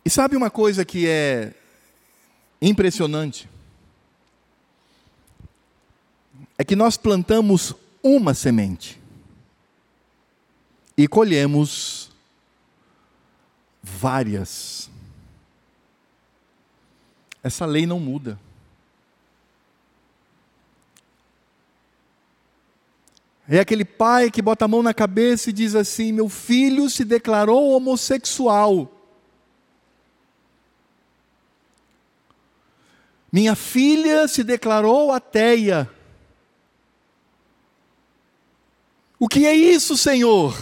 [0.04, 1.54] E sabe uma coisa que é
[2.62, 3.50] impressionante?
[6.58, 9.00] É que nós plantamos uma semente
[10.98, 12.12] e colhemos
[13.82, 14.90] várias.
[17.42, 18.38] Essa lei não muda.
[23.54, 27.04] É aquele pai que bota a mão na cabeça e diz assim: Meu filho se
[27.04, 28.90] declarou homossexual.
[33.30, 35.90] Minha filha se declarou ateia.
[39.20, 40.58] O que é isso, Senhor?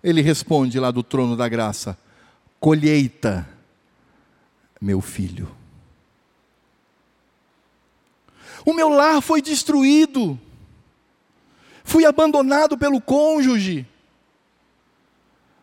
[0.00, 1.98] Ele responde lá do trono da graça:
[2.60, 3.48] colheita,
[4.80, 5.50] meu filho.
[8.64, 10.38] O meu lar foi destruído
[11.86, 13.86] fui abandonado pelo cônjuge.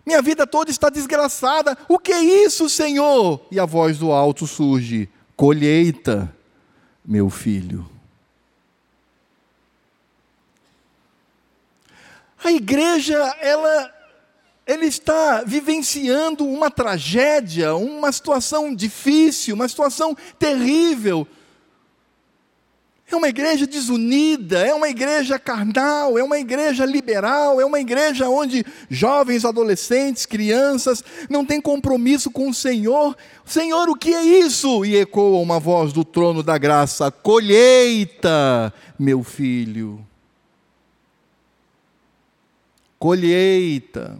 [0.05, 1.77] Minha vida toda está desgraçada.
[1.87, 3.45] O que é isso, Senhor?
[3.51, 6.33] E a voz do alto surge: colheita,
[7.05, 7.87] meu filho.
[12.43, 13.93] A igreja, ela,
[14.65, 21.27] ela está vivenciando uma tragédia, uma situação difícil, uma situação terrível
[23.13, 28.27] é uma igreja desunida, é uma igreja carnal, é uma igreja liberal, é uma igreja
[28.29, 33.15] onde jovens, adolescentes, crianças não têm compromisso com o Senhor.
[33.45, 34.85] Senhor, o que é isso?
[34.85, 40.05] E ecoa uma voz do trono da graça: colheita, meu filho.
[42.97, 44.17] Colheita.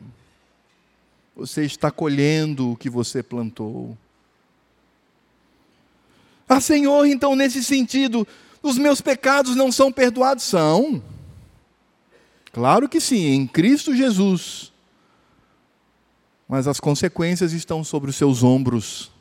[1.36, 3.97] Você está colhendo o que você plantou.
[6.47, 8.27] Ah, Senhor, então, nesse sentido,
[8.63, 10.45] os meus pecados não são perdoados?
[10.45, 11.04] São.
[12.54, 14.71] Claro que sim, em Cristo Jesus.
[16.47, 19.12] Mas as consequências estão sobre os seus ombros.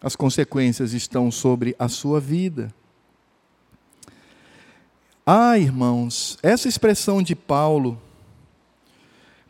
[0.00, 2.72] as consequências estão sobre a sua vida.
[5.26, 8.00] Ah, irmãos, essa expressão de Paulo,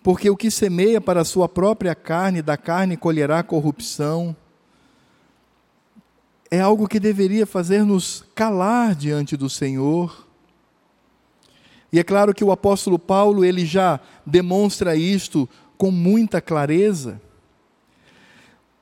[0.02, 4.34] porque o que semeia para a sua própria carne, da carne colherá corrupção,
[6.50, 10.26] é algo que deveria fazer-nos calar diante do Senhor.
[11.92, 17.20] E é claro que o apóstolo Paulo, ele já demonstra isto com muita clareza.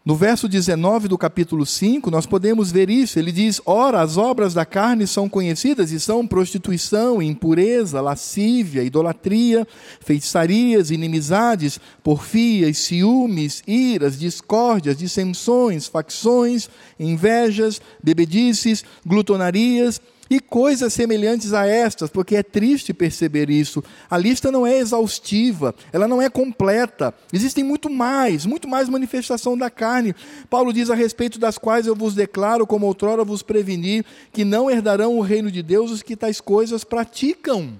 [0.07, 3.19] No verso 19 do capítulo 5, nós podemos ver isso.
[3.19, 9.67] Ele diz: Ora, as obras da carne são conhecidas e são prostituição, impureza, lascívia, idolatria,
[9.99, 21.67] feitiçarias, inimizades, porfias, ciúmes, iras, discórdias, dissensões, facções, invejas, bebedices, glutonarias e coisas semelhantes a
[21.67, 23.83] estas, porque é triste perceber isso.
[24.11, 27.15] A lista não é exaustiva, ela não é completa.
[27.33, 30.15] Existem muito mais, muito mais manifestação da carne.
[30.51, 34.71] Paulo diz a respeito das quais eu vos declaro, como outrora vos preveni, que não
[34.71, 37.79] herdarão o reino de Deus os que tais coisas praticam.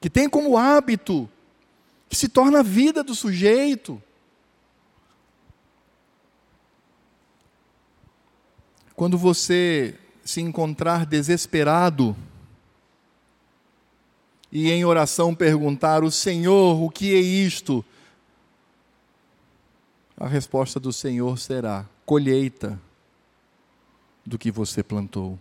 [0.00, 1.28] Que tem como hábito,
[2.08, 4.02] que se torna a vida do sujeito.
[8.96, 12.16] Quando você se encontrar desesperado
[14.50, 17.84] e em oração perguntar: O Senhor, o que é isto?
[20.16, 22.78] A resposta do Senhor será: colheita
[24.24, 25.38] do que você plantou.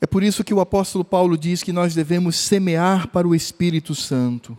[0.00, 3.94] É por isso que o apóstolo Paulo diz que nós devemos semear para o Espírito
[3.94, 4.56] Santo.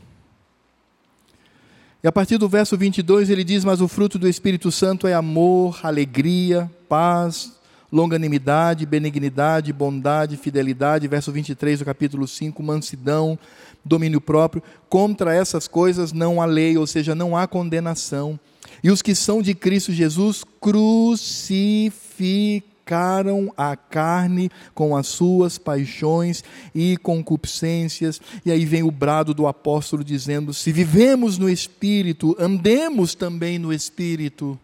[2.04, 5.14] E a partir do verso 22 ele diz: Mas o fruto do Espírito Santo é
[5.14, 7.54] amor, alegria, paz,
[7.92, 11.08] longanimidade, benignidade, bondade, fidelidade.
[11.08, 13.38] Verso 23 do capítulo 5: mansidão,
[13.84, 14.62] domínio próprio.
[14.88, 18.40] Contra essas coisas não há lei, ou seja, não há condenação.
[18.84, 26.44] E os que são de Cristo Jesus crucificaram sacrificaram a carne com as suas paixões
[26.74, 28.22] e concupiscências.
[28.46, 33.74] E aí vem o brado do apóstolo dizendo: se vivemos no Espírito, andemos também no
[33.74, 34.58] Espírito.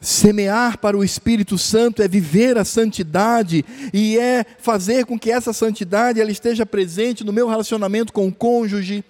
[0.00, 5.52] Semear para o Espírito Santo é viver a santidade e é fazer com que essa
[5.52, 9.04] santidade ela esteja presente no meu relacionamento com o cônjuge,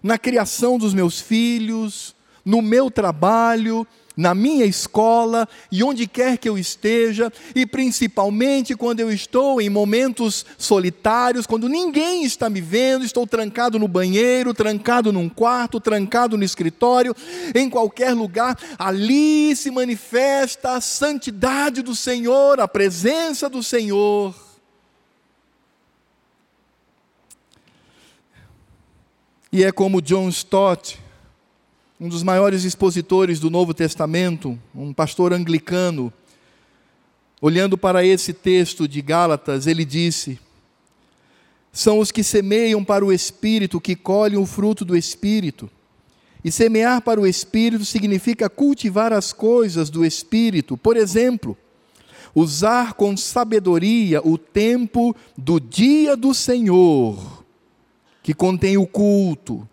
[0.00, 6.48] na criação dos meus filhos, no meu trabalho, na minha escola e onde quer que
[6.48, 13.04] eu esteja, e principalmente quando eu estou em momentos solitários, quando ninguém está me vendo,
[13.04, 17.14] estou trancado no banheiro, trancado num quarto, trancado no escritório,
[17.54, 24.34] em qualquer lugar, ali se manifesta a santidade do Senhor, a presença do Senhor.
[29.52, 31.00] E é como John Stott,
[32.00, 36.10] um dos maiores expositores do Novo Testamento, um pastor anglicano,
[37.42, 40.40] olhando para esse texto de Gálatas, ele disse:
[41.70, 45.68] São os que semeiam para o Espírito que colhem o fruto do Espírito.
[46.42, 50.78] E semear para o Espírito significa cultivar as coisas do Espírito.
[50.78, 51.54] Por exemplo,
[52.34, 57.44] usar com sabedoria o tempo do dia do Senhor,
[58.22, 59.68] que contém o culto,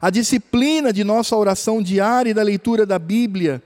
[0.00, 3.62] a disciplina de nossa oração diária e da leitura da Bíblia,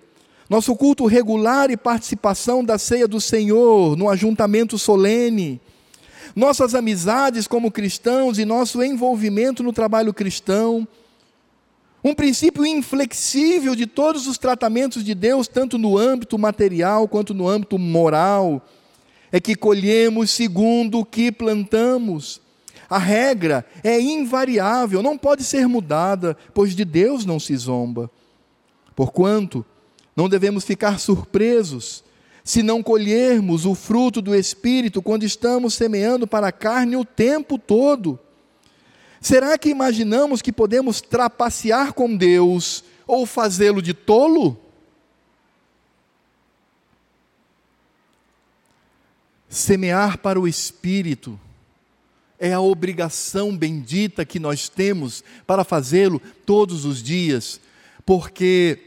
[0.49, 5.61] nosso culto regular e participação da ceia do Senhor, no ajuntamento solene,
[6.35, 10.87] nossas amizades como cristãos e nosso envolvimento no trabalho cristão,
[12.05, 17.49] um princípio inflexível de todos os tratamentos de Deus, tanto no âmbito material quanto no
[17.49, 18.67] âmbito moral,
[19.31, 22.42] é que colhemos segundo o que plantamos.
[22.93, 28.11] A regra é invariável, não pode ser mudada, pois de Deus não se zomba.
[28.95, 29.65] Porquanto,
[30.15, 32.05] não devemos ficar surpresos
[32.45, 37.57] se não colhermos o fruto do Espírito quando estamos semeando para a carne o tempo
[37.57, 38.21] todo.
[39.23, 44.61] Será que imaginamos que podemos trapacear com Deus ou fazê-lo de tolo?
[49.49, 51.41] Semear para o Espírito
[52.43, 57.61] é a obrigação bendita que nós temos para fazê-lo todos os dias,
[58.05, 58.81] porque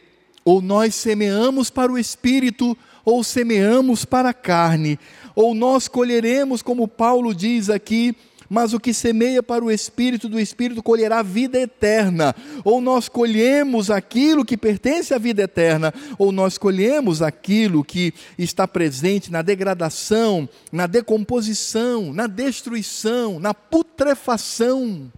[0.44, 5.00] ou nós semeamos para o espírito, ou semeamos para a carne,
[5.34, 8.14] ou nós colheremos, como Paulo diz aqui,
[8.50, 12.36] mas o que semeia para o Espírito, do Espírito colherá vida eterna.
[12.64, 18.68] Ou nós colhemos aquilo que pertence à vida eterna, ou nós colhemos aquilo que está
[18.68, 25.12] presente na degradação, na decomposição, na destruição, na putrefação.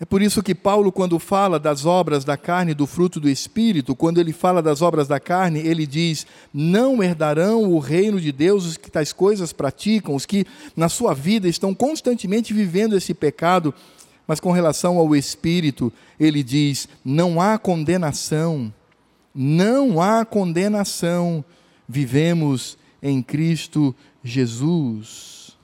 [0.00, 3.28] É por isso que Paulo, quando fala das obras da carne e do fruto do
[3.28, 6.24] Espírito, quando ele fala das obras da carne, ele diz:
[6.54, 10.46] Não herdarão o reino de Deus os que tais coisas praticam, os que
[10.76, 13.74] na sua vida estão constantemente vivendo esse pecado.
[14.24, 18.72] Mas com relação ao Espírito, ele diz: Não há condenação,
[19.34, 21.44] não há condenação,
[21.88, 23.92] vivemos em Cristo
[24.22, 25.56] Jesus.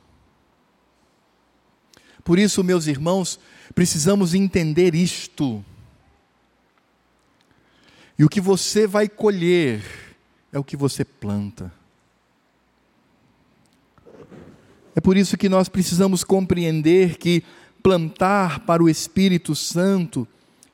[2.24, 3.38] Por isso, meus irmãos,
[3.74, 5.64] Precisamos entender isto.
[8.18, 9.82] E o que você vai colher
[10.52, 11.72] é o que você planta.
[14.94, 17.42] É por isso que nós precisamos compreender que
[17.82, 20.26] plantar para o Espírito Santo,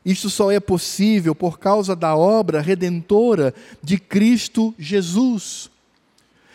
[0.05, 5.71] isto só é possível por causa da obra redentora de Cristo Jesus.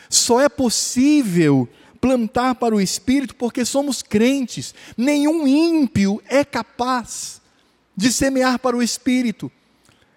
[0.07, 1.67] Só é possível
[2.06, 4.76] plantar para o Espírito, porque somos crentes.
[4.95, 7.41] Nenhum ímpio é capaz
[7.97, 9.51] de semear para o Espírito.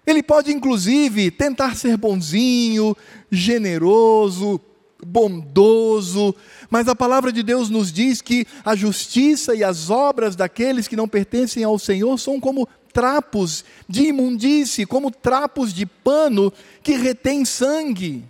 [0.05, 2.95] Ele pode, inclusive, tentar ser bonzinho,
[3.31, 4.61] generoso,
[5.03, 6.35] bondoso,
[6.69, 10.95] mas a palavra de Deus nos diz que a justiça e as obras daqueles que
[10.95, 17.43] não pertencem ao Senhor são como trapos de imundície, como trapos de pano que retém
[17.45, 18.25] sangue.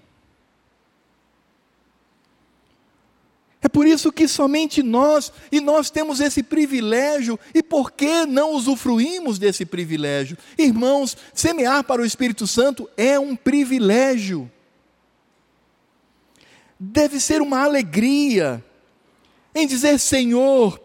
[3.62, 8.54] É por isso que somente nós, e nós temos esse privilégio, e por que não
[8.54, 10.38] usufruímos desse privilégio?
[10.58, 14.50] Irmãos, semear para o Espírito Santo é um privilégio.
[16.80, 18.64] Deve ser uma alegria
[19.54, 20.80] em dizer: Senhor,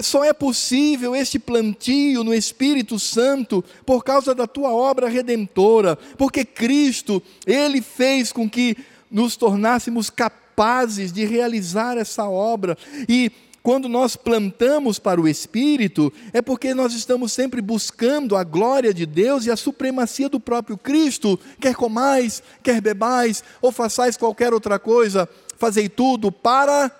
[0.00, 6.42] só é possível este plantio no Espírito Santo por causa da tua obra redentora, porque
[6.42, 8.78] Cristo, Ele fez com que
[9.10, 12.78] nos tornássemos capazes capazes de realizar essa obra.
[13.08, 13.30] E
[13.60, 19.04] quando nós plantamos para o Espírito, é porque nós estamos sempre buscando a glória de
[19.04, 21.38] Deus e a supremacia do próprio Cristo.
[21.60, 26.90] Quer comais, quer bebais, ou façais qualquer outra coisa, fazei tudo para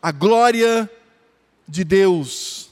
[0.00, 0.88] a glória
[1.66, 2.70] de Deus.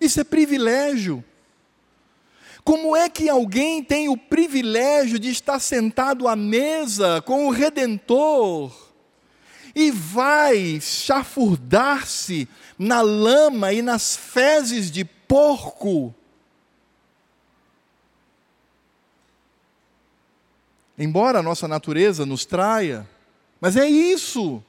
[0.00, 1.22] Isso é privilégio.
[2.66, 8.92] Como é que alguém tem o privilégio de estar sentado à mesa com o Redentor
[9.72, 16.12] e vai chafurdar-se na lama e nas fezes de porco?
[20.98, 23.08] Embora a nossa natureza nos traia,
[23.60, 24.60] mas é isso.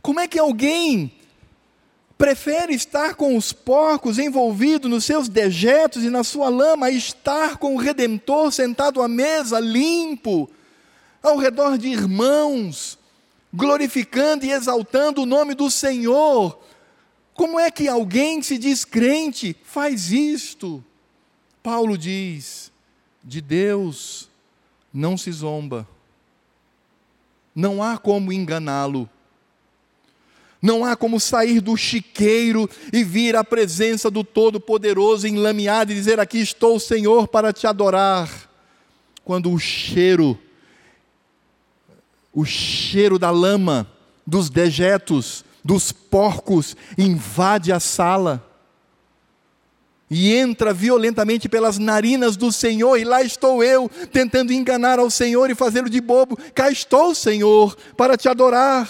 [0.00, 1.12] Como é que alguém
[2.18, 7.56] prefere estar com os porcos envolvido nos seus dejetos e na sua lama, a estar
[7.56, 10.48] com o Redentor sentado à mesa, limpo,
[11.22, 12.98] ao redor de irmãos,
[13.52, 16.58] glorificando e exaltando o nome do Senhor.
[17.34, 20.84] Como é que alguém se diz crente faz isto?
[21.62, 22.72] Paulo diz:
[23.22, 24.28] de Deus
[24.92, 25.88] não se zomba,
[27.54, 29.08] não há como enganá-lo.
[30.62, 36.20] Não há como sair do chiqueiro e vir à presença do Todo-Poderoso enlameado e dizer:
[36.20, 38.30] Aqui estou, Senhor, para te adorar.
[39.24, 40.38] Quando o cheiro,
[42.32, 43.90] o cheiro da lama,
[44.24, 48.48] dos dejetos, dos porcos invade a sala
[50.14, 55.50] e entra violentamente pelas narinas do Senhor, e lá estou eu, tentando enganar ao Senhor
[55.50, 56.36] e fazê-lo de bobo.
[56.54, 58.86] Cá estou, Senhor, para te adorar.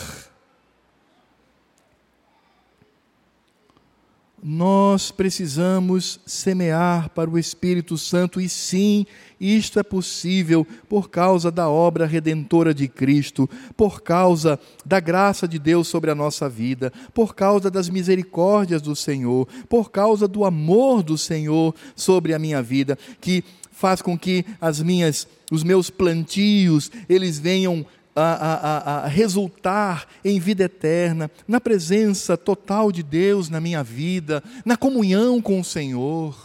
[4.42, 9.06] Nós precisamos semear para o Espírito Santo, e sim,
[9.40, 15.60] isto é possível por causa da obra redentora de Cristo, por causa da graça de
[15.60, 21.04] Deus sobre a nossa vida, por causa das misericórdias do Senhor, por causa do amor
[21.04, 26.90] do Senhor sobre a minha vida, que faz com que as minhas os meus plantios
[27.08, 27.84] eles venham
[28.14, 34.42] a, a, a, resultar em vida eterna, na presença total de Deus na minha vida,
[34.64, 36.36] na comunhão com o Senhor.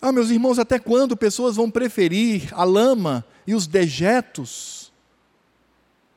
[0.00, 4.92] Ah, meus irmãos, até quando pessoas vão preferir a lama e os dejetos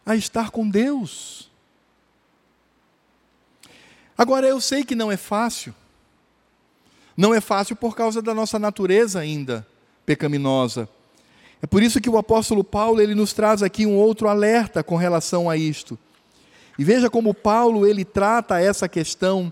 [0.06, 1.50] a estar com Deus?
[4.18, 5.76] Agora, eu sei que não é fácil.
[7.16, 9.66] Não é fácil por causa da nossa natureza ainda
[10.06, 10.90] pecaminosa.
[11.62, 14.96] É por isso que o apóstolo Paulo ele nos traz aqui um outro alerta com
[14.96, 15.98] relação a isto.
[16.78, 19.52] E veja como Paulo ele trata essa questão.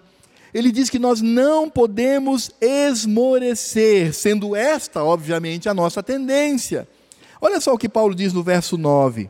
[0.53, 6.87] Ele diz que nós não podemos esmorecer, sendo esta, obviamente, a nossa tendência.
[7.41, 9.29] Olha só o que Paulo diz no verso 9.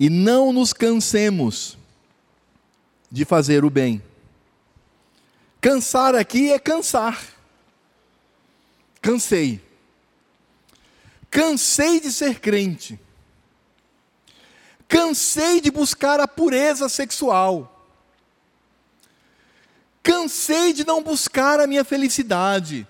[0.00, 1.78] E não nos cansemos
[3.10, 4.02] de fazer o bem.
[5.60, 7.33] Cansar aqui é cansar.
[9.04, 9.60] Cansei.
[11.30, 12.98] Cansei de ser crente.
[14.88, 17.86] Cansei de buscar a pureza sexual.
[20.02, 22.88] Cansei de não buscar a minha felicidade.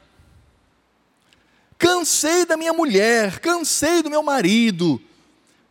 [1.77, 5.03] Cansei da minha mulher, cansei do meu marido.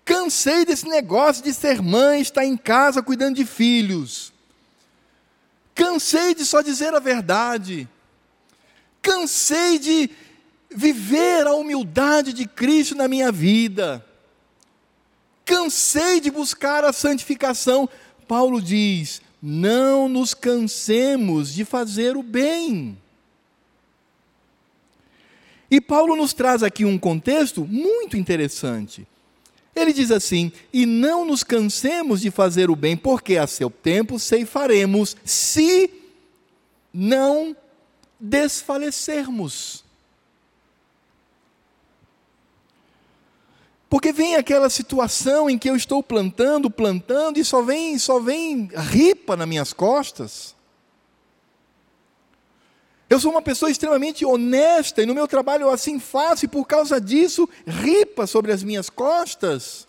[0.03, 4.33] Cansei desse negócio de ser mãe, estar em casa cuidando de filhos.
[5.73, 7.87] Cansei de só dizer a verdade.
[9.01, 10.09] Cansei de
[10.76, 14.05] viver a humildade de Cristo na minha vida.
[15.45, 17.89] Cansei de buscar a santificação.
[18.28, 22.97] Paulo diz: não nos cansemos de fazer o bem.
[25.69, 29.05] E Paulo nos traz aqui um contexto muito interessante.
[29.76, 34.17] Ele diz assim: E não nos cansemos de fazer o bem, porque a seu tempo
[34.17, 35.89] ceifaremos, se
[36.93, 37.53] não
[38.17, 39.82] desfalecermos.
[43.93, 48.67] Porque vem aquela situação em que eu estou plantando, plantando e só vem, só vem
[48.75, 50.55] ripa nas minhas costas.
[53.07, 56.65] Eu sou uma pessoa extremamente honesta e no meu trabalho eu assim faço e por
[56.65, 59.87] causa disso ripa sobre as minhas costas.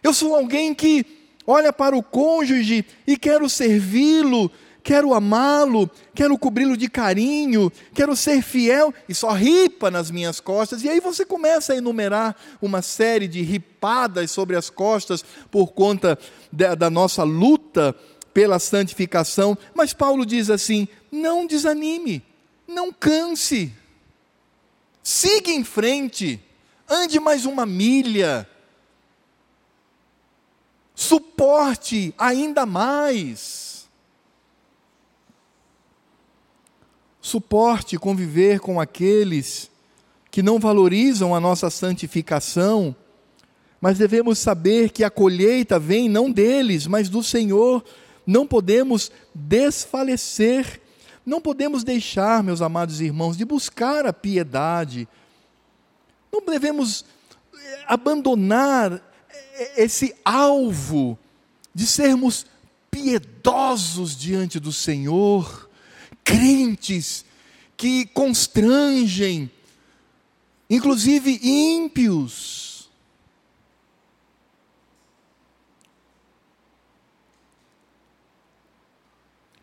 [0.00, 1.04] Eu sou alguém que
[1.44, 4.48] olha para o cônjuge e quero servi-lo,
[4.88, 10.82] quero amá-lo, quero cobri-lo de carinho, quero ser fiel e só ripa nas minhas costas.
[10.82, 16.18] E aí você começa a enumerar uma série de ripadas sobre as costas por conta
[16.50, 17.94] da, da nossa luta
[18.32, 19.58] pela santificação.
[19.74, 22.24] Mas Paulo diz assim: não desanime,
[22.66, 23.70] não canse,
[25.02, 26.42] siga em frente,
[26.88, 28.48] ande mais uma milha,
[30.94, 33.67] suporte ainda mais.
[37.28, 39.70] Suporte conviver com aqueles
[40.30, 42.94] que não valorizam a nossa santificação,
[43.80, 47.84] mas devemos saber que a colheita vem não deles, mas do Senhor.
[48.26, 50.80] Não podemos desfalecer
[51.28, 55.06] não podemos deixar, meus amados irmãos, de buscar a piedade.
[56.32, 57.04] Não devemos
[57.54, 61.18] eh, abandonar eh, esse alvo
[61.74, 62.46] de sermos
[62.90, 65.67] piedosos diante do Senhor,
[66.24, 67.24] crentes
[67.76, 69.50] que constrangem,
[70.68, 72.68] inclusive ímpios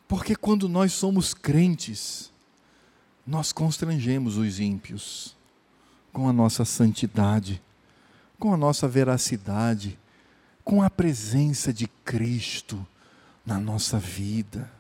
[0.08, 2.32] Porque quando nós somos crentes,
[3.28, 5.36] nós constrangemos os ímpios
[6.14, 7.62] com a nossa santidade,
[8.40, 9.98] com a nossa veracidade,
[10.64, 12.86] com a presença de Cristo
[13.46, 14.72] na nossa vida.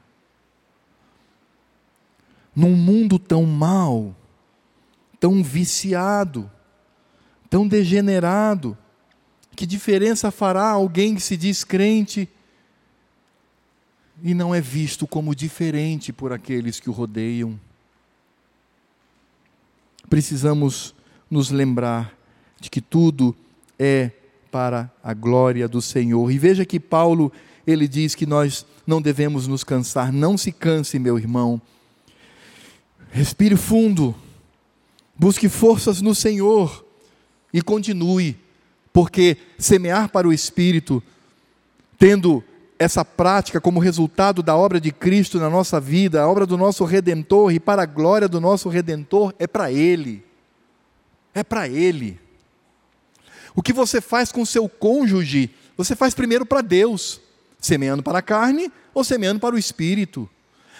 [2.55, 4.15] Num mundo tão mau,
[5.19, 6.49] tão viciado,
[7.49, 8.77] tão degenerado,
[9.55, 12.29] que diferença fará alguém que se diz crente
[14.21, 17.59] e não é visto como diferente por aqueles que o rodeiam.
[20.09, 20.93] Precisamos
[21.29, 22.15] nos lembrar
[22.59, 23.35] de que tudo
[23.77, 24.11] é
[24.51, 26.31] para a glória do Senhor.
[26.31, 27.31] E veja que Paulo,
[27.65, 30.13] ele diz que nós não devemos nos cansar.
[30.13, 31.61] Não se canse, meu irmão.
[33.15, 34.13] Respire fundo.
[35.17, 36.85] Busque forças no Senhor
[37.53, 38.37] e continue,
[38.91, 41.01] porque semear para o espírito,
[41.97, 42.43] tendo
[42.77, 46.83] essa prática como resultado da obra de Cristo na nossa vida, a obra do nosso
[46.83, 50.21] redentor e para a glória do nosso redentor é para ele.
[51.33, 52.19] É para ele.
[53.55, 57.21] O que você faz com seu cônjuge, você faz primeiro para Deus,
[57.61, 60.29] semeando para a carne ou semeando para o espírito.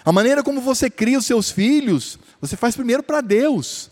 [0.06, 3.90] A maneira como você cria os seus filhos, você faz primeiro para Deus.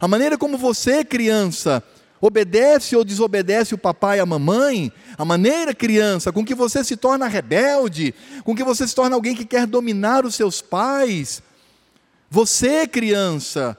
[0.00, 1.82] A maneira como você, criança,
[2.20, 6.96] obedece ou desobedece o papai e a mamãe, a maneira, criança, com que você se
[6.96, 8.14] torna rebelde,
[8.44, 11.42] com que você se torna alguém que quer dominar os seus pais.
[12.30, 13.76] Você, criança,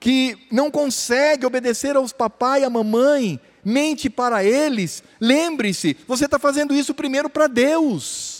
[0.00, 6.38] que não consegue obedecer aos papai e à mamãe, mente para eles, lembre-se, você está
[6.38, 8.37] fazendo isso primeiro para Deus.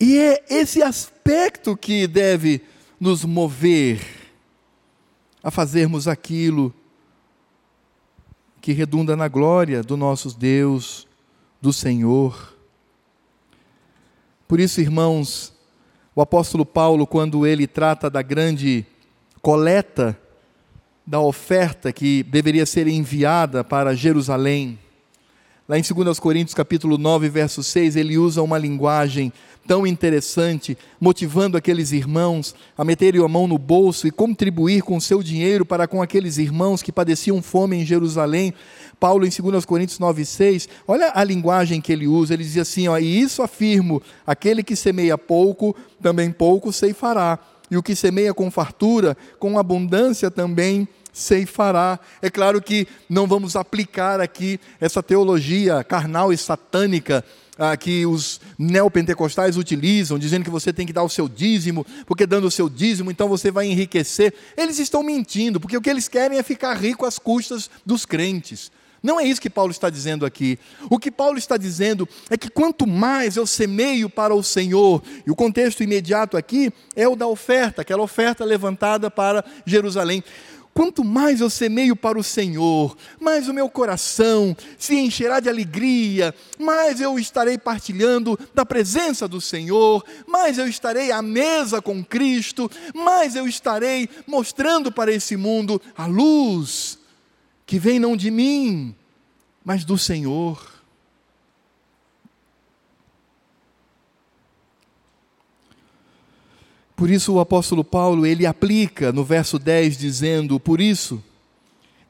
[0.00, 2.62] E é esse aspecto que deve
[3.00, 4.00] nos mover
[5.42, 6.74] a fazermos aquilo
[8.60, 11.06] que redunda na glória do nosso Deus,
[11.60, 12.56] do Senhor.
[14.46, 15.52] Por isso, irmãos,
[16.14, 18.86] o apóstolo Paulo, quando ele trata da grande
[19.40, 20.18] coleta
[21.06, 24.78] da oferta que deveria ser enviada para Jerusalém.
[25.68, 29.30] Lá em 2 Coríntios capítulo 9, verso 6, ele usa uma linguagem
[29.66, 35.00] tão interessante, motivando aqueles irmãos a meterem a mão no bolso e contribuir com o
[35.00, 38.54] seu dinheiro para com aqueles irmãos que padeciam fome em Jerusalém.
[38.98, 42.88] Paulo em 2 Coríntios 9, 6, olha a linguagem que ele usa, ele diz assim,
[42.88, 47.38] ó, e isso afirmo, aquele que semeia pouco, também pouco ceifará,
[47.70, 50.88] e o que semeia com fartura, com abundância também
[51.18, 51.98] ceifará.
[52.22, 57.24] É claro que não vamos aplicar aqui essa teologia carnal e satânica
[57.58, 62.24] ah, que os neopentecostais utilizam, dizendo que você tem que dar o seu dízimo, porque
[62.24, 64.32] dando o seu dízimo, então você vai enriquecer.
[64.56, 68.70] Eles estão mentindo, porque o que eles querem é ficar rico às custas dos crentes.
[69.02, 70.58] Não é isso que Paulo está dizendo aqui.
[70.90, 75.30] O que Paulo está dizendo é que quanto mais eu semeio para o Senhor, e
[75.30, 80.22] o contexto imediato aqui é o da oferta, aquela oferta levantada para Jerusalém.
[80.78, 86.32] Quanto mais eu semeio para o Senhor, mais o meu coração se encherá de alegria,
[86.56, 92.70] mais eu estarei partilhando da presença do Senhor, mais eu estarei à mesa com Cristo,
[92.94, 96.96] mais eu estarei mostrando para esse mundo a luz
[97.66, 98.94] que vem não de mim,
[99.64, 100.77] mas do Senhor.
[106.98, 111.22] Por isso o apóstolo Paulo, ele aplica no verso 10 dizendo: "Por isso,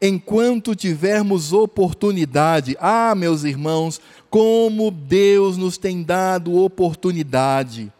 [0.00, 7.92] enquanto tivermos oportunidade, ah, meus irmãos, como Deus nos tem dado oportunidade.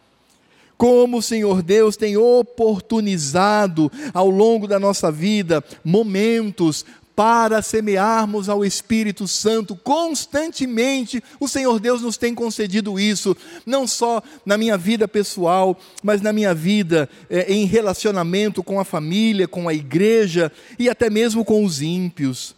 [0.79, 6.87] Como o Senhor Deus tem oportunizado ao longo da nossa vida momentos
[7.19, 11.21] para semearmos ao Espírito Santo constantemente.
[11.41, 16.33] O Senhor Deus nos tem concedido isso, não só na minha vida pessoal, mas na
[16.33, 21.65] minha vida é, em relacionamento com a família, com a igreja e até mesmo com
[21.65, 22.55] os ímpios.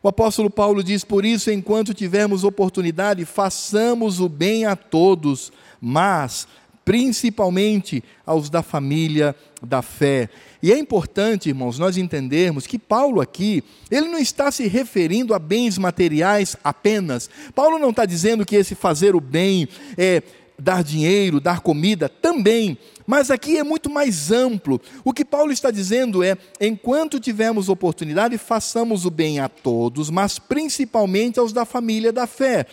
[0.00, 6.46] O apóstolo Paulo diz: Por isso, enquanto tivermos oportunidade, façamos o bem a todos, mas
[6.84, 10.28] principalmente aos da família da fé.
[10.62, 15.38] E é importante, irmãos, nós entendermos que Paulo aqui, ele não está se referindo a
[15.38, 17.28] bens materiais apenas.
[17.54, 20.22] Paulo não está dizendo que esse fazer o bem é
[20.58, 22.78] dar dinheiro, dar comida, também.
[23.06, 24.80] Mas aqui é muito mais amplo.
[25.04, 30.38] O que Paulo está dizendo é: enquanto tivermos oportunidade, façamos o bem a todos, mas
[30.38, 32.66] principalmente aos da família da fé.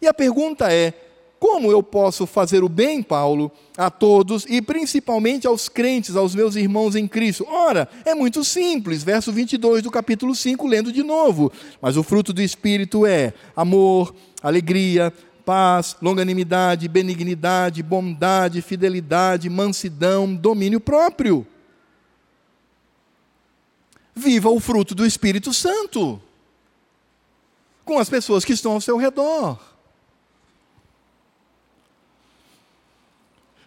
[0.00, 0.94] E a pergunta é:
[1.40, 6.54] como eu posso fazer o bem, Paulo, a todos e principalmente aos crentes, aos meus
[6.54, 7.46] irmãos em Cristo?
[7.48, 11.50] Ora, é muito simples, verso 22 do capítulo 5, lendo de novo.
[11.80, 15.10] Mas o fruto do Espírito é amor, alegria,
[15.42, 21.46] paz, longanimidade, benignidade, bondade, fidelidade, mansidão, domínio próprio.
[24.14, 26.20] Viva o fruto do Espírito Santo
[27.82, 29.69] com as pessoas que estão ao seu redor.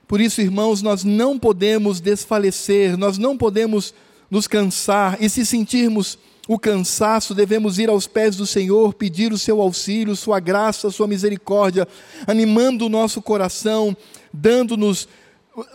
[0.07, 3.93] Por isso, irmãos, nós não podemos desfalecer, nós não podemos
[4.29, 9.37] nos cansar, e se sentirmos o cansaço, devemos ir aos pés do Senhor, pedir o
[9.37, 11.87] seu auxílio, sua graça, sua misericórdia,
[12.27, 13.95] animando o nosso coração,
[14.33, 15.07] dando-nos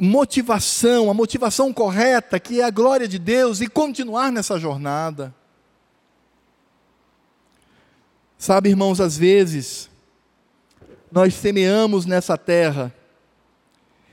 [0.00, 5.34] motivação, a motivação correta, que é a glória de Deus, e continuar nessa jornada.
[8.36, 9.88] Sabe, irmãos, às vezes,
[11.10, 12.92] nós semeamos nessa terra,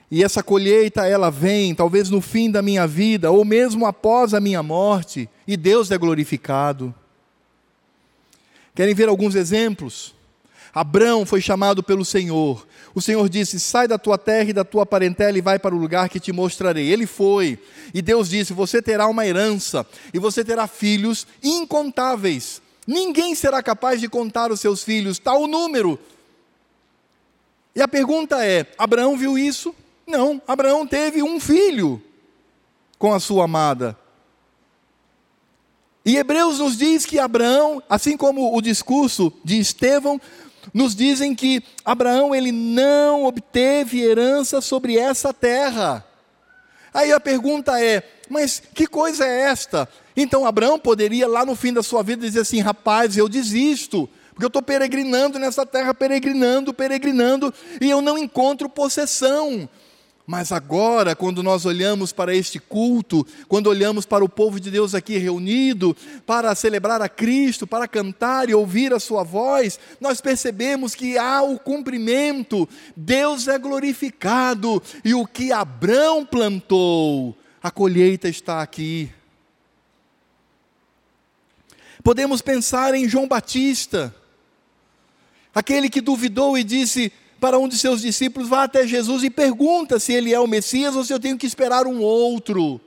[0.09, 4.39] e essa colheita ela vem, talvez no fim da minha vida, ou mesmo após a
[4.39, 6.93] minha morte, e Deus é glorificado.
[8.75, 10.13] Querem ver alguns exemplos?
[10.73, 12.67] Abraão foi chamado pelo Senhor.
[12.93, 15.77] O Senhor disse: Sai da tua terra e da tua parentela e vai para o
[15.77, 16.91] lugar que te mostrarei.
[16.91, 17.57] Ele foi.
[17.93, 22.61] E Deus disse: Você terá uma herança e você terá filhos incontáveis.
[22.85, 25.97] Ninguém será capaz de contar os seus filhos, tal número.
[27.73, 29.73] E a pergunta é: Abraão viu isso?
[30.05, 32.01] Não, Abraão teve um filho
[32.97, 33.97] com a sua amada.
[36.05, 40.21] E Hebreus nos diz que Abraão, assim como o discurso de Estevão,
[40.73, 46.05] nos dizem que Abraão ele não obteve herança sobre essa terra.
[46.93, 49.89] Aí a pergunta é: mas que coisa é esta?
[50.15, 54.45] Então Abraão poderia lá no fim da sua vida dizer assim: rapaz, eu desisto, porque
[54.45, 59.67] eu estou peregrinando nessa terra, peregrinando, peregrinando, e eu não encontro possessão.
[60.27, 64.95] Mas agora, quando nós olhamos para este culto, quando olhamos para o povo de Deus
[64.95, 65.95] aqui reunido,
[66.25, 71.43] para celebrar a Cristo, para cantar e ouvir a Sua voz, nós percebemos que há
[71.43, 79.11] o cumprimento, Deus é glorificado, e o que Abraão plantou, a colheita está aqui.
[82.03, 84.15] Podemos pensar em João Batista,
[85.53, 87.11] aquele que duvidou e disse
[87.45, 90.95] para um de seus discípulos: vá até Jesus e pergunta se ele é o Messias
[90.95, 92.81] ou se eu tenho que esperar um outro.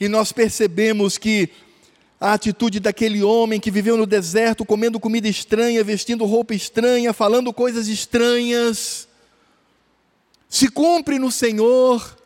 [0.00, 1.50] E nós percebemos que
[2.18, 7.52] a atitude daquele homem que viveu no deserto, comendo comida estranha, vestindo roupa estranha, falando
[7.52, 9.06] coisas estranhas,
[10.48, 12.16] se cumpre no Senhor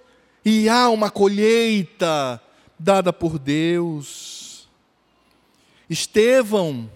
[0.44, 2.40] e há uma colheita
[2.78, 4.68] dada por Deus.
[5.90, 6.88] Estevão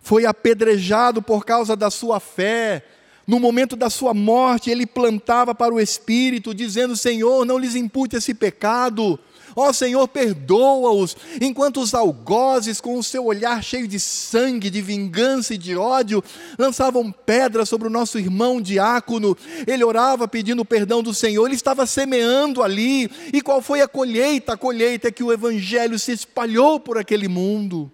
[0.00, 2.84] foi apedrejado por causa da sua fé.
[3.26, 8.16] No momento da sua morte, ele plantava para o Espírito, dizendo: Senhor, não lhes impute
[8.16, 9.18] esse pecado.
[9.58, 11.16] Ó oh, Senhor, perdoa-os.
[11.40, 16.22] Enquanto os algozes, com o seu olhar cheio de sangue, de vingança e de ódio,
[16.58, 19.34] lançavam pedras sobre o nosso irmão diácono,
[19.66, 23.10] ele orava pedindo perdão do Senhor, ele estava semeando ali.
[23.32, 24.52] E qual foi a colheita?
[24.52, 27.90] A colheita é que o evangelho se espalhou por aquele mundo.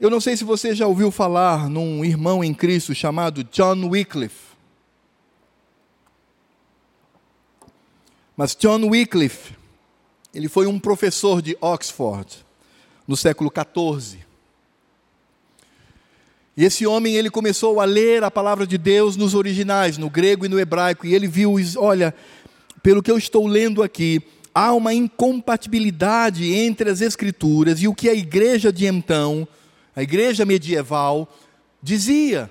[0.00, 4.56] Eu não sei se você já ouviu falar num irmão em Cristo chamado John Wycliffe.
[8.34, 9.54] Mas John Wycliffe,
[10.32, 12.46] ele foi um professor de Oxford
[13.06, 14.20] no século XIV.
[16.56, 20.46] E esse homem, ele começou a ler a palavra de Deus nos originais, no grego
[20.46, 22.14] e no hebraico, e ele viu, olha,
[22.82, 24.22] pelo que eu estou lendo aqui,
[24.54, 29.46] há uma incompatibilidade entre as escrituras e o que a igreja de então
[29.94, 31.28] a igreja medieval,
[31.82, 32.50] dizia.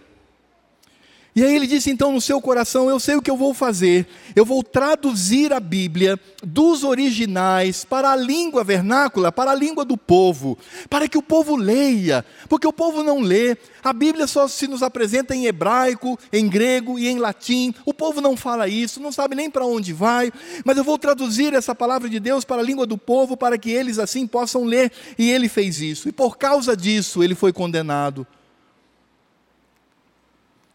[1.36, 4.08] E aí ele disse então no seu coração: Eu sei o que eu vou fazer,
[4.36, 9.96] eu vou traduzir a Bíblia dos originais para a língua vernácula, para a língua do
[9.96, 10.58] povo,
[10.90, 14.82] para que o povo leia, porque o povo não lê, a Bíblia só se nos
[14.82, 19.36] apresenta em hebraico, em grego e em latim, o povo não fala isso, não sabe
[19.36, 20.32] nem para onde vai,
[20.66, 23.70] mas eu vou traduzir essa palavra de Deus para a língua do povo, para que
[23.70, 28.26] eles assim possam ler, e ele fez isso, e por causa disso ele foi condenado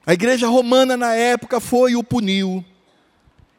[0.07, 2.65] a igreja romana na época foi o puniu.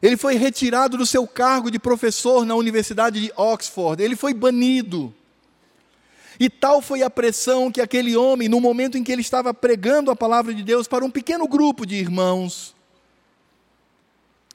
[0.00, 4.02] Ele foi retirado do seu cargo de professor na Universidade de Oxford.
[4.02, 5.12] Ele foi banido.
[6.38, 10.10] E tal foi a pressão que aquele homem, no momento em que ele estava pregando
[10.10, 12.74] a palavra de Deus para um pequeno grupo de irmãos,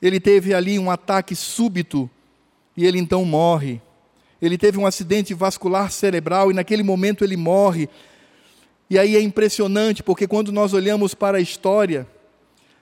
[0.01, 2.09] ele teve ali um ataque súbito
[2.77, 3.81] e ele então morre.
[4.41, 7.89] Ele teve um acidente vascular cerebral e naquele momento ele morre.
[8.91, 12.05] E aí é impressionante, porque quando nós olhamos para a história,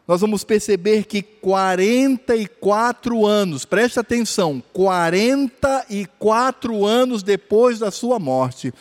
[0.08, 8.74] nós vamos perceber que 44 anos, preste atenção, 44 anos depois da sua morte,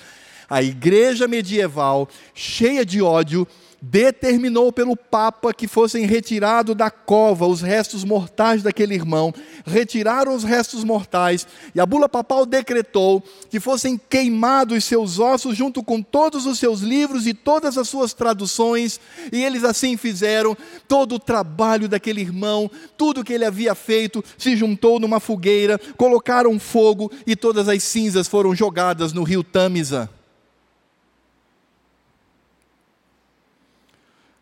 [0.49, 3.47] a igreja medieval, cheia de ódio,
[3.81, 9.33] determinou pelo Papa que fossem retirados da cova os restos mortais daquele irmão.
[9.65, 15.83] Retiraram os restos mortais e a bula papal decretou que fossem queimados seus ossos junto
[15.83, 19.01] com todos os seus livros e todas as suas traduções.
[19.33, 20.57] E eles assim fizeram.
[20.87, 26.59] Todo o trabalho daquele irmão, tudo que ele havia feito, se juntou numa fogueira, colocaram
[26.59, 30.18] fogo e todas as cinzas foram jogadas no rio Tâmisa.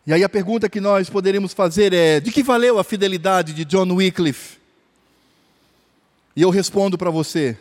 [0.07, 3.65] E aí a pergunta que nós poderemos fazer é: de que valeu a fidelidade de
[3.65, 4.59] John Wycliffe?
[6.37, 7.59] E eu respondo para você: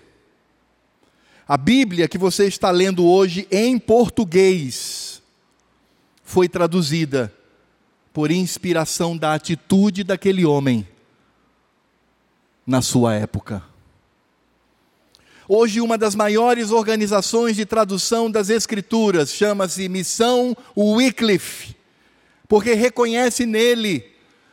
[1.47, 5.23] a Bíblia que você está lendo hoje em português
[6.23, 7.33] foi traduzida
[8.13, 10.87] por inspiração da atitude daquele homem
[12.65, 13.63] na sua época.
[15.47, 21.75] Hoje, uma das maiores organizações de tradução das Escrituras chama-se Missão Wycliffe
[22.47, 24.11] porque reconhece nele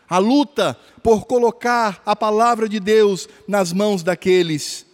[0.09, 4.87] a luta por colocar a palavra de Deus nas mãos daqueles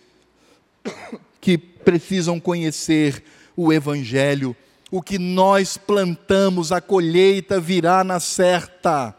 [1.40, 3.22] que precisam conhecer
[3.56, 4.56] o Evangelho.
[4.90, 9.14] O que nós plantamos, a colheita virá na certa.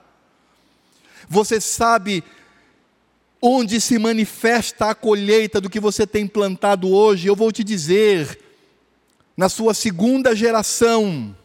[1.28, 2.24] Você sabe
[3.42, 7.28] onde se manifesta a colheita do que você tem plantado hoje?
[7.28, 8.40] Eu vou te dizer,
[9.38, 11.36] na sua segunda geração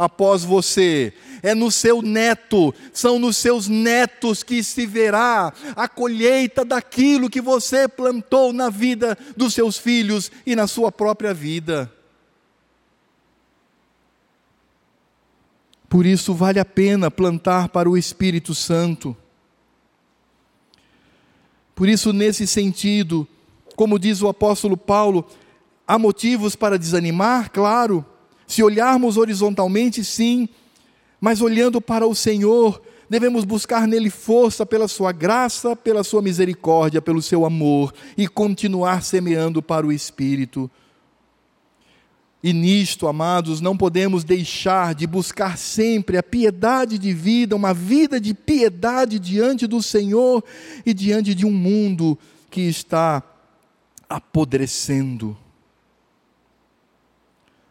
[0.00, 6.64] após você é no seu neto, são nos seus netos que se verá a colheita
[6.64, 11.92] daquilo que você plantou na vida dos seus filhos e na sua própria vida.
[15.86, 19.14] Por isso vale a pena plantar para o Espírito Santo.
[21.74, 23.28] Por isso, nesse sentido,
[23.76, 25.28] como diz o apóstolo Paulo,
[25.86, 28.06] há motivos para desanimar, claro.
[28.50, 30.48] Se olharmos horizontalmente, sim,
[31.20, 37.00] mas olhando para o Senhor, devemos buscar nele força pela sua graça, pela sua misericórdia,
[37.00, 40.68] pelo seu amor e continuar semeando para o Espírito.
[42.42, 48.20] E nisto, amados, não podemos deixar de buscar sempre a piedade de vida, uma vida
[48.20, 50.42] de piedade diante do Senhor
[50.84, 52.18] e diante de um mundo
[52.50, 53.22] que está
[54.08, 55.38] apodrecendo.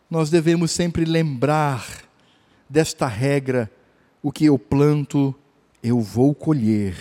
[0.10, 1.86] Nós devemos sempre lembrar
[2.70, 3.72] desta regra:
[4.22, 5.36] o que eu planto,
[5.84, 6.96] eu vou colher,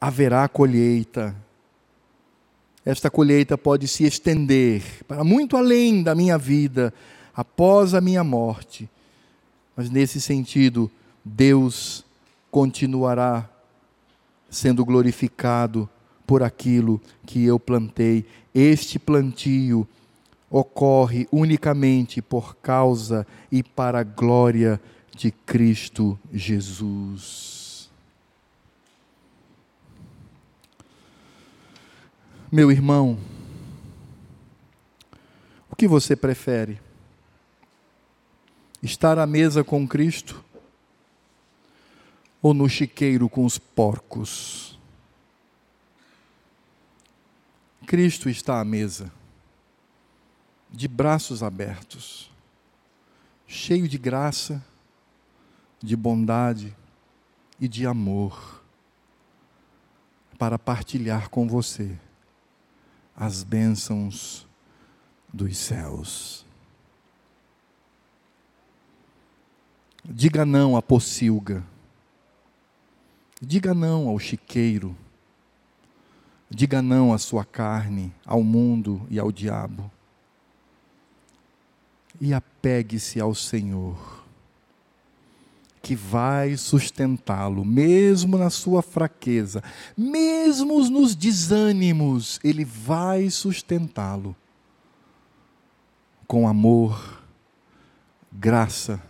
[0.00, 1.34] haverá colheita
[2.86, 6.94] esta colheita pode se estender para muito além da minha vida,
[7.34, 8.88] após a minha morte.
[9.74, 10.88] Mas nesse sentido,
[11.24, 12.04] Deus
[12.48, 13.50] continuará
[14.48, 15.90] sendo glorificado
[16.24, 18.24] por aquilo que eu plantei.
[18.54, 19.86] Este plantio
[20.58, 24.80] ocorre unicamente por causa e para a glória
[25.14, 27.90] de Cristo Jesus.
[32.50, 33.18] Meu irmão,
[35.70, 36.80] o que você prefere?
[38.82, 40.42] Estar à mesa com Cristo
[42.40, 44.78] ou no chiqueiro com os porcos?
[47.86, 49.12] Cristo está à mesa,
[50.76, 52.30] de braços abertos,
[53.46, 54.62] cheio de graça,
[55.82, 56.76] de bondade
[57.58, 58.62] e de amor,
[60.38, 61.98] para partilhar com você
[63.16, 64.46] as bênçãos
[65.32, 66.44] dos céus.
[70.04, 71.64] Diga não à pocilga.
[73.40, 74.94] Diga não ao chiqueiro.
[76.50, 79.90] Diga não à sua carne, ao mundo e ao diabo.
[82.20, 84.16] E apegue-se ao Senhor
[85.86, 89.62] que vai sustentá-lo, mesmo na sua fraqueza,
[89.96, 94.34] mesmo nos desânimos, ele vai sustentá-lo
[96.26, 97.22] com amor,
[98.32, 99.00] graça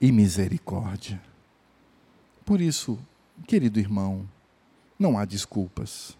[0.00, 1.20] e misericórdia.
[2.46, 2.98] Por isso,
[3.46, 4.26] querido irmão,
[4.98, 6.16] não há desculpas.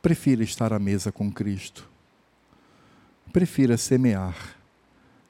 [0.00, 1.89] Prefira estar à mesa com Cristo.
[3.32, 4.56] Prefira semear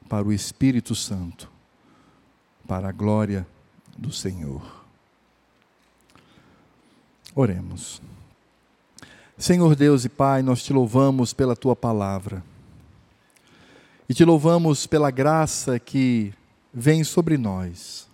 [0.09, 1.51] para o Espírito Santo
[2.67, 3.47] para a glória
[3.99, 4.63] do Senhor.
[7.35, 8.01] Oremos.
[9.37, 12.45] Senhor Deus e Pai, nós te louvamos pela tua palavra.
[14.09, 16.33] E te louvamos pela graça que
[16.73, 18.09] vem sobre nós.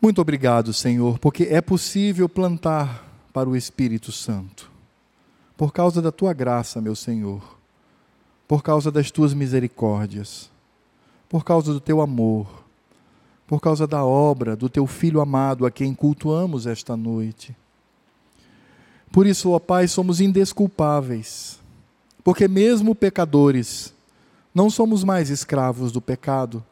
[0.00, 4.70] Muito obrigado, Senhor, porque é possível plantar para o Espírito Santo.
[5.56, 7.58] Por causa da tua graça, meu Senhor.
[8.46, 10.50] Por causa das tuas misericórdias
[11.34, 12.46] por causa do teu amor,
[13.44, 17.56] por causa da obra do teu Filho amado, a quem cultuamos esta noite.
[19.10, 21.58] Por isso, ó Pai, somos indesculpáveis,
[22.22, 23.92] porque mesmo pecadores,
[24.54, 26.64] não somos mais escravos do pecado,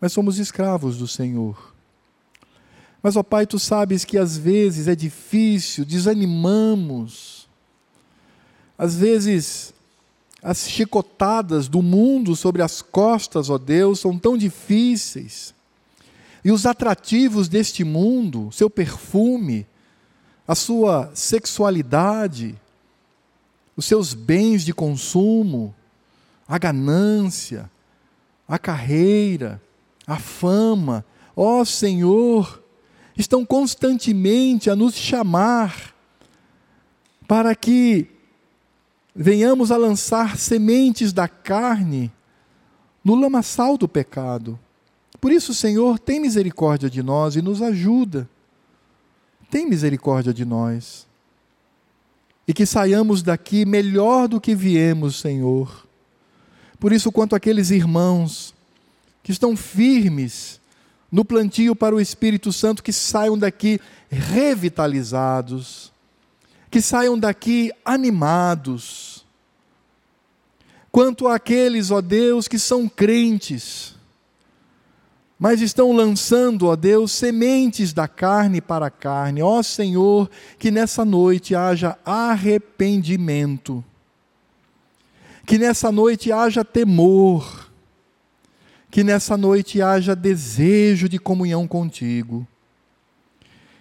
[0.00, 1.74] mas somos escravos do Senhor.
[3.02, 7.48] Mas, ó Pai, tu sabes que às vezes é difícil, desanimamos,
[8.78, 9.74] às vezes
[10.46, 15.52] as chicotadas do mundo sobre as costas, ó Deus, são tão difíceis.
[16.44, 19.66] E os atrativos deste mundo, seu perfume,
[20.46, 22.54] a sua sexualidade,
[23.76, 25.74] os seus bens de consumo,
[26.46, 27.68] a ganância,
[28.46, 29.60] a carreira,
[30.06, 32.62] a fama, ó Senhor,
[33.18, 35.92] estão constantemente a nos chamar
[37.26, 38.15] para que
[39.16, 42.12] venhamos a lançar sementes da carne
[43.02, 44.58] no lamaçal do pecado.
[45.18, 48.28] Por isso, Senhor, tem misericórdia de nós e nos ajuda.
[49.50, 51.06] Tem misericórdia de nós.
[52.46, 55.86] E que saiamos daqui melhor do que viemos, Senhor.
[56.78, 58.54] Por isso, quanto aqueles irmãos
[59.22, 60.60] que estão firmes
[61.10, 65.90] no plantio para o Espírito Santo, que saiam daqui revitalizados,
[66.76, 69.24] que saiam daqui animados.
[70.92, 73.94] Quanto àqueles, ó Deus, que são crentes,
[75.38, 79.40] mas estão lançando, ó Deus, sementes da carne para a carne.
[79.40, 83.82] Ó Senhor, que nessa noite haja arrependimento,
[85.46, 87.70] que nessa noite haja temor,
[88.90, 92.46] que nessa noite haja desejo de comunhão contigo.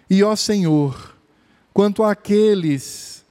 [0.10, 1.14] E ó Senhor,
[1.76, 3.26] quanto àqueles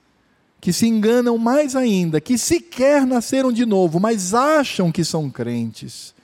[0.61, 6.15] que se enganam mais ainda, que sequer nasceram de novo, mas acham que são crentes,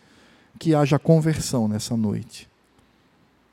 [0.58, 2.46] que haja conversão nessa noite.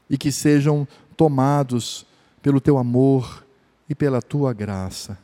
[0.09, 0.87] e que sejam
[1.17, 2.05] tomados
[2.41, 3.45] pelo teu amor
[3.89, 5.17] e pela tua graça.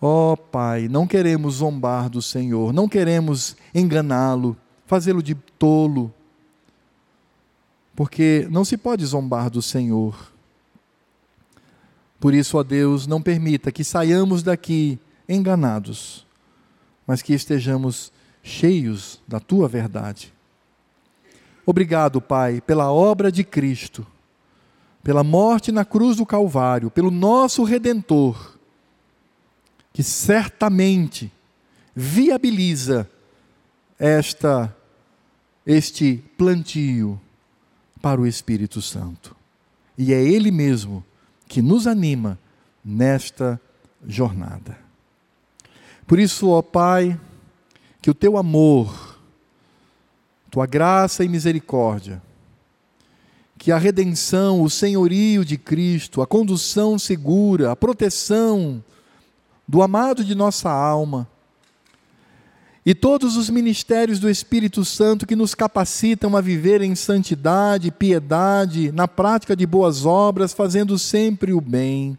[0.00, 6.12] Ó oh, Pai, não queremos zombar do Senhor, não queremos enganá-lo, fazê-lo de tolo,
[7.94, 10.31] porque não se pode zombar do Senhor.
[12.22, 14.96] Por isso, ó Deus, não permita que saiamos daqui
[15.28, 16.24] enganados,
[17.04, 18.12] mas que estejamos
[18.44, 20.32] cheios da tua verdade.
[21.66, 24.06] Obrigado, Pai, pela obra de Cristo,
[25.02, 28.56] pela morte na cruz do Calvário, pelo nosso redentor,
[29.92, 31.28] que certamente
[31.92, 33.10] viabiliza
[33.98, 34.72] esta
[35.66, 37.20] este plantio
[38.00, 39.34] para o Espírito Santo.
[39.98, 41.04] E é ele mesmo
[41.52, 42.38] que nos anima
[42.82, 43.60] nesta
[44.06, 44.78] jornada.
[46.06, 47.20] Por isso, ó Pai,
[48.00, 49.20] que o teu amor,
[50.50, 52.22] tua graça e misericórdia,
[53.58, 58.82] que a redenção, o senhorio de Cristo, a condução segura, a proteção
[59.68, 61.28] do amado de nossa alma,
[62.84, 68.90] e todos os ministérios do Espírito Santo que nos capacitam a viver em santidade, piedade,
[68.90, 72.18] na prática de boas obras, fazendo sempre o bem,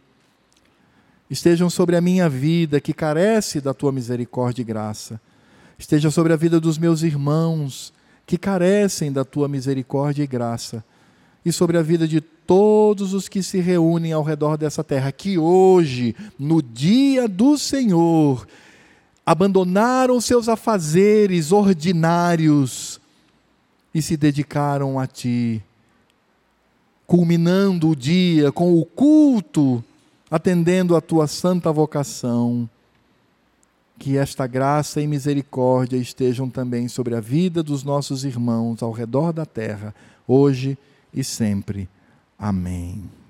[1.30, 5.20] estejam sobre a minha vida que carece da tua misericórdia e graça,
[5.78, 7.94] esteja sobre a vida dos meus irmãos
[8.26, 10.84] que carecem da tua misericórdia e graça,
[11.46, 15.38] e sobre a vida de todos os que se reúnem ao redor dessa terra, que
[15.38, 18.48] hoje, no dia do Senhor,
[19.26, 23.00] abandonaram seus afazeres ordinários
[23.94, 25.64] e se dedicaram a Ti,
[27.06, 29.84] culminando o dia com o culto,
[30.30, 32.70] atendendo a Tua santa vocação
[34.00, 39.32] que esta graça e misericórdia estejam também sobre a vida dos nossos irmãos ao redor
[39.32, 39.96] da terra,
[40.28, 40.78] hoje
[41.14, 41.88] e sempre.
[42.38, 43.23] Amém.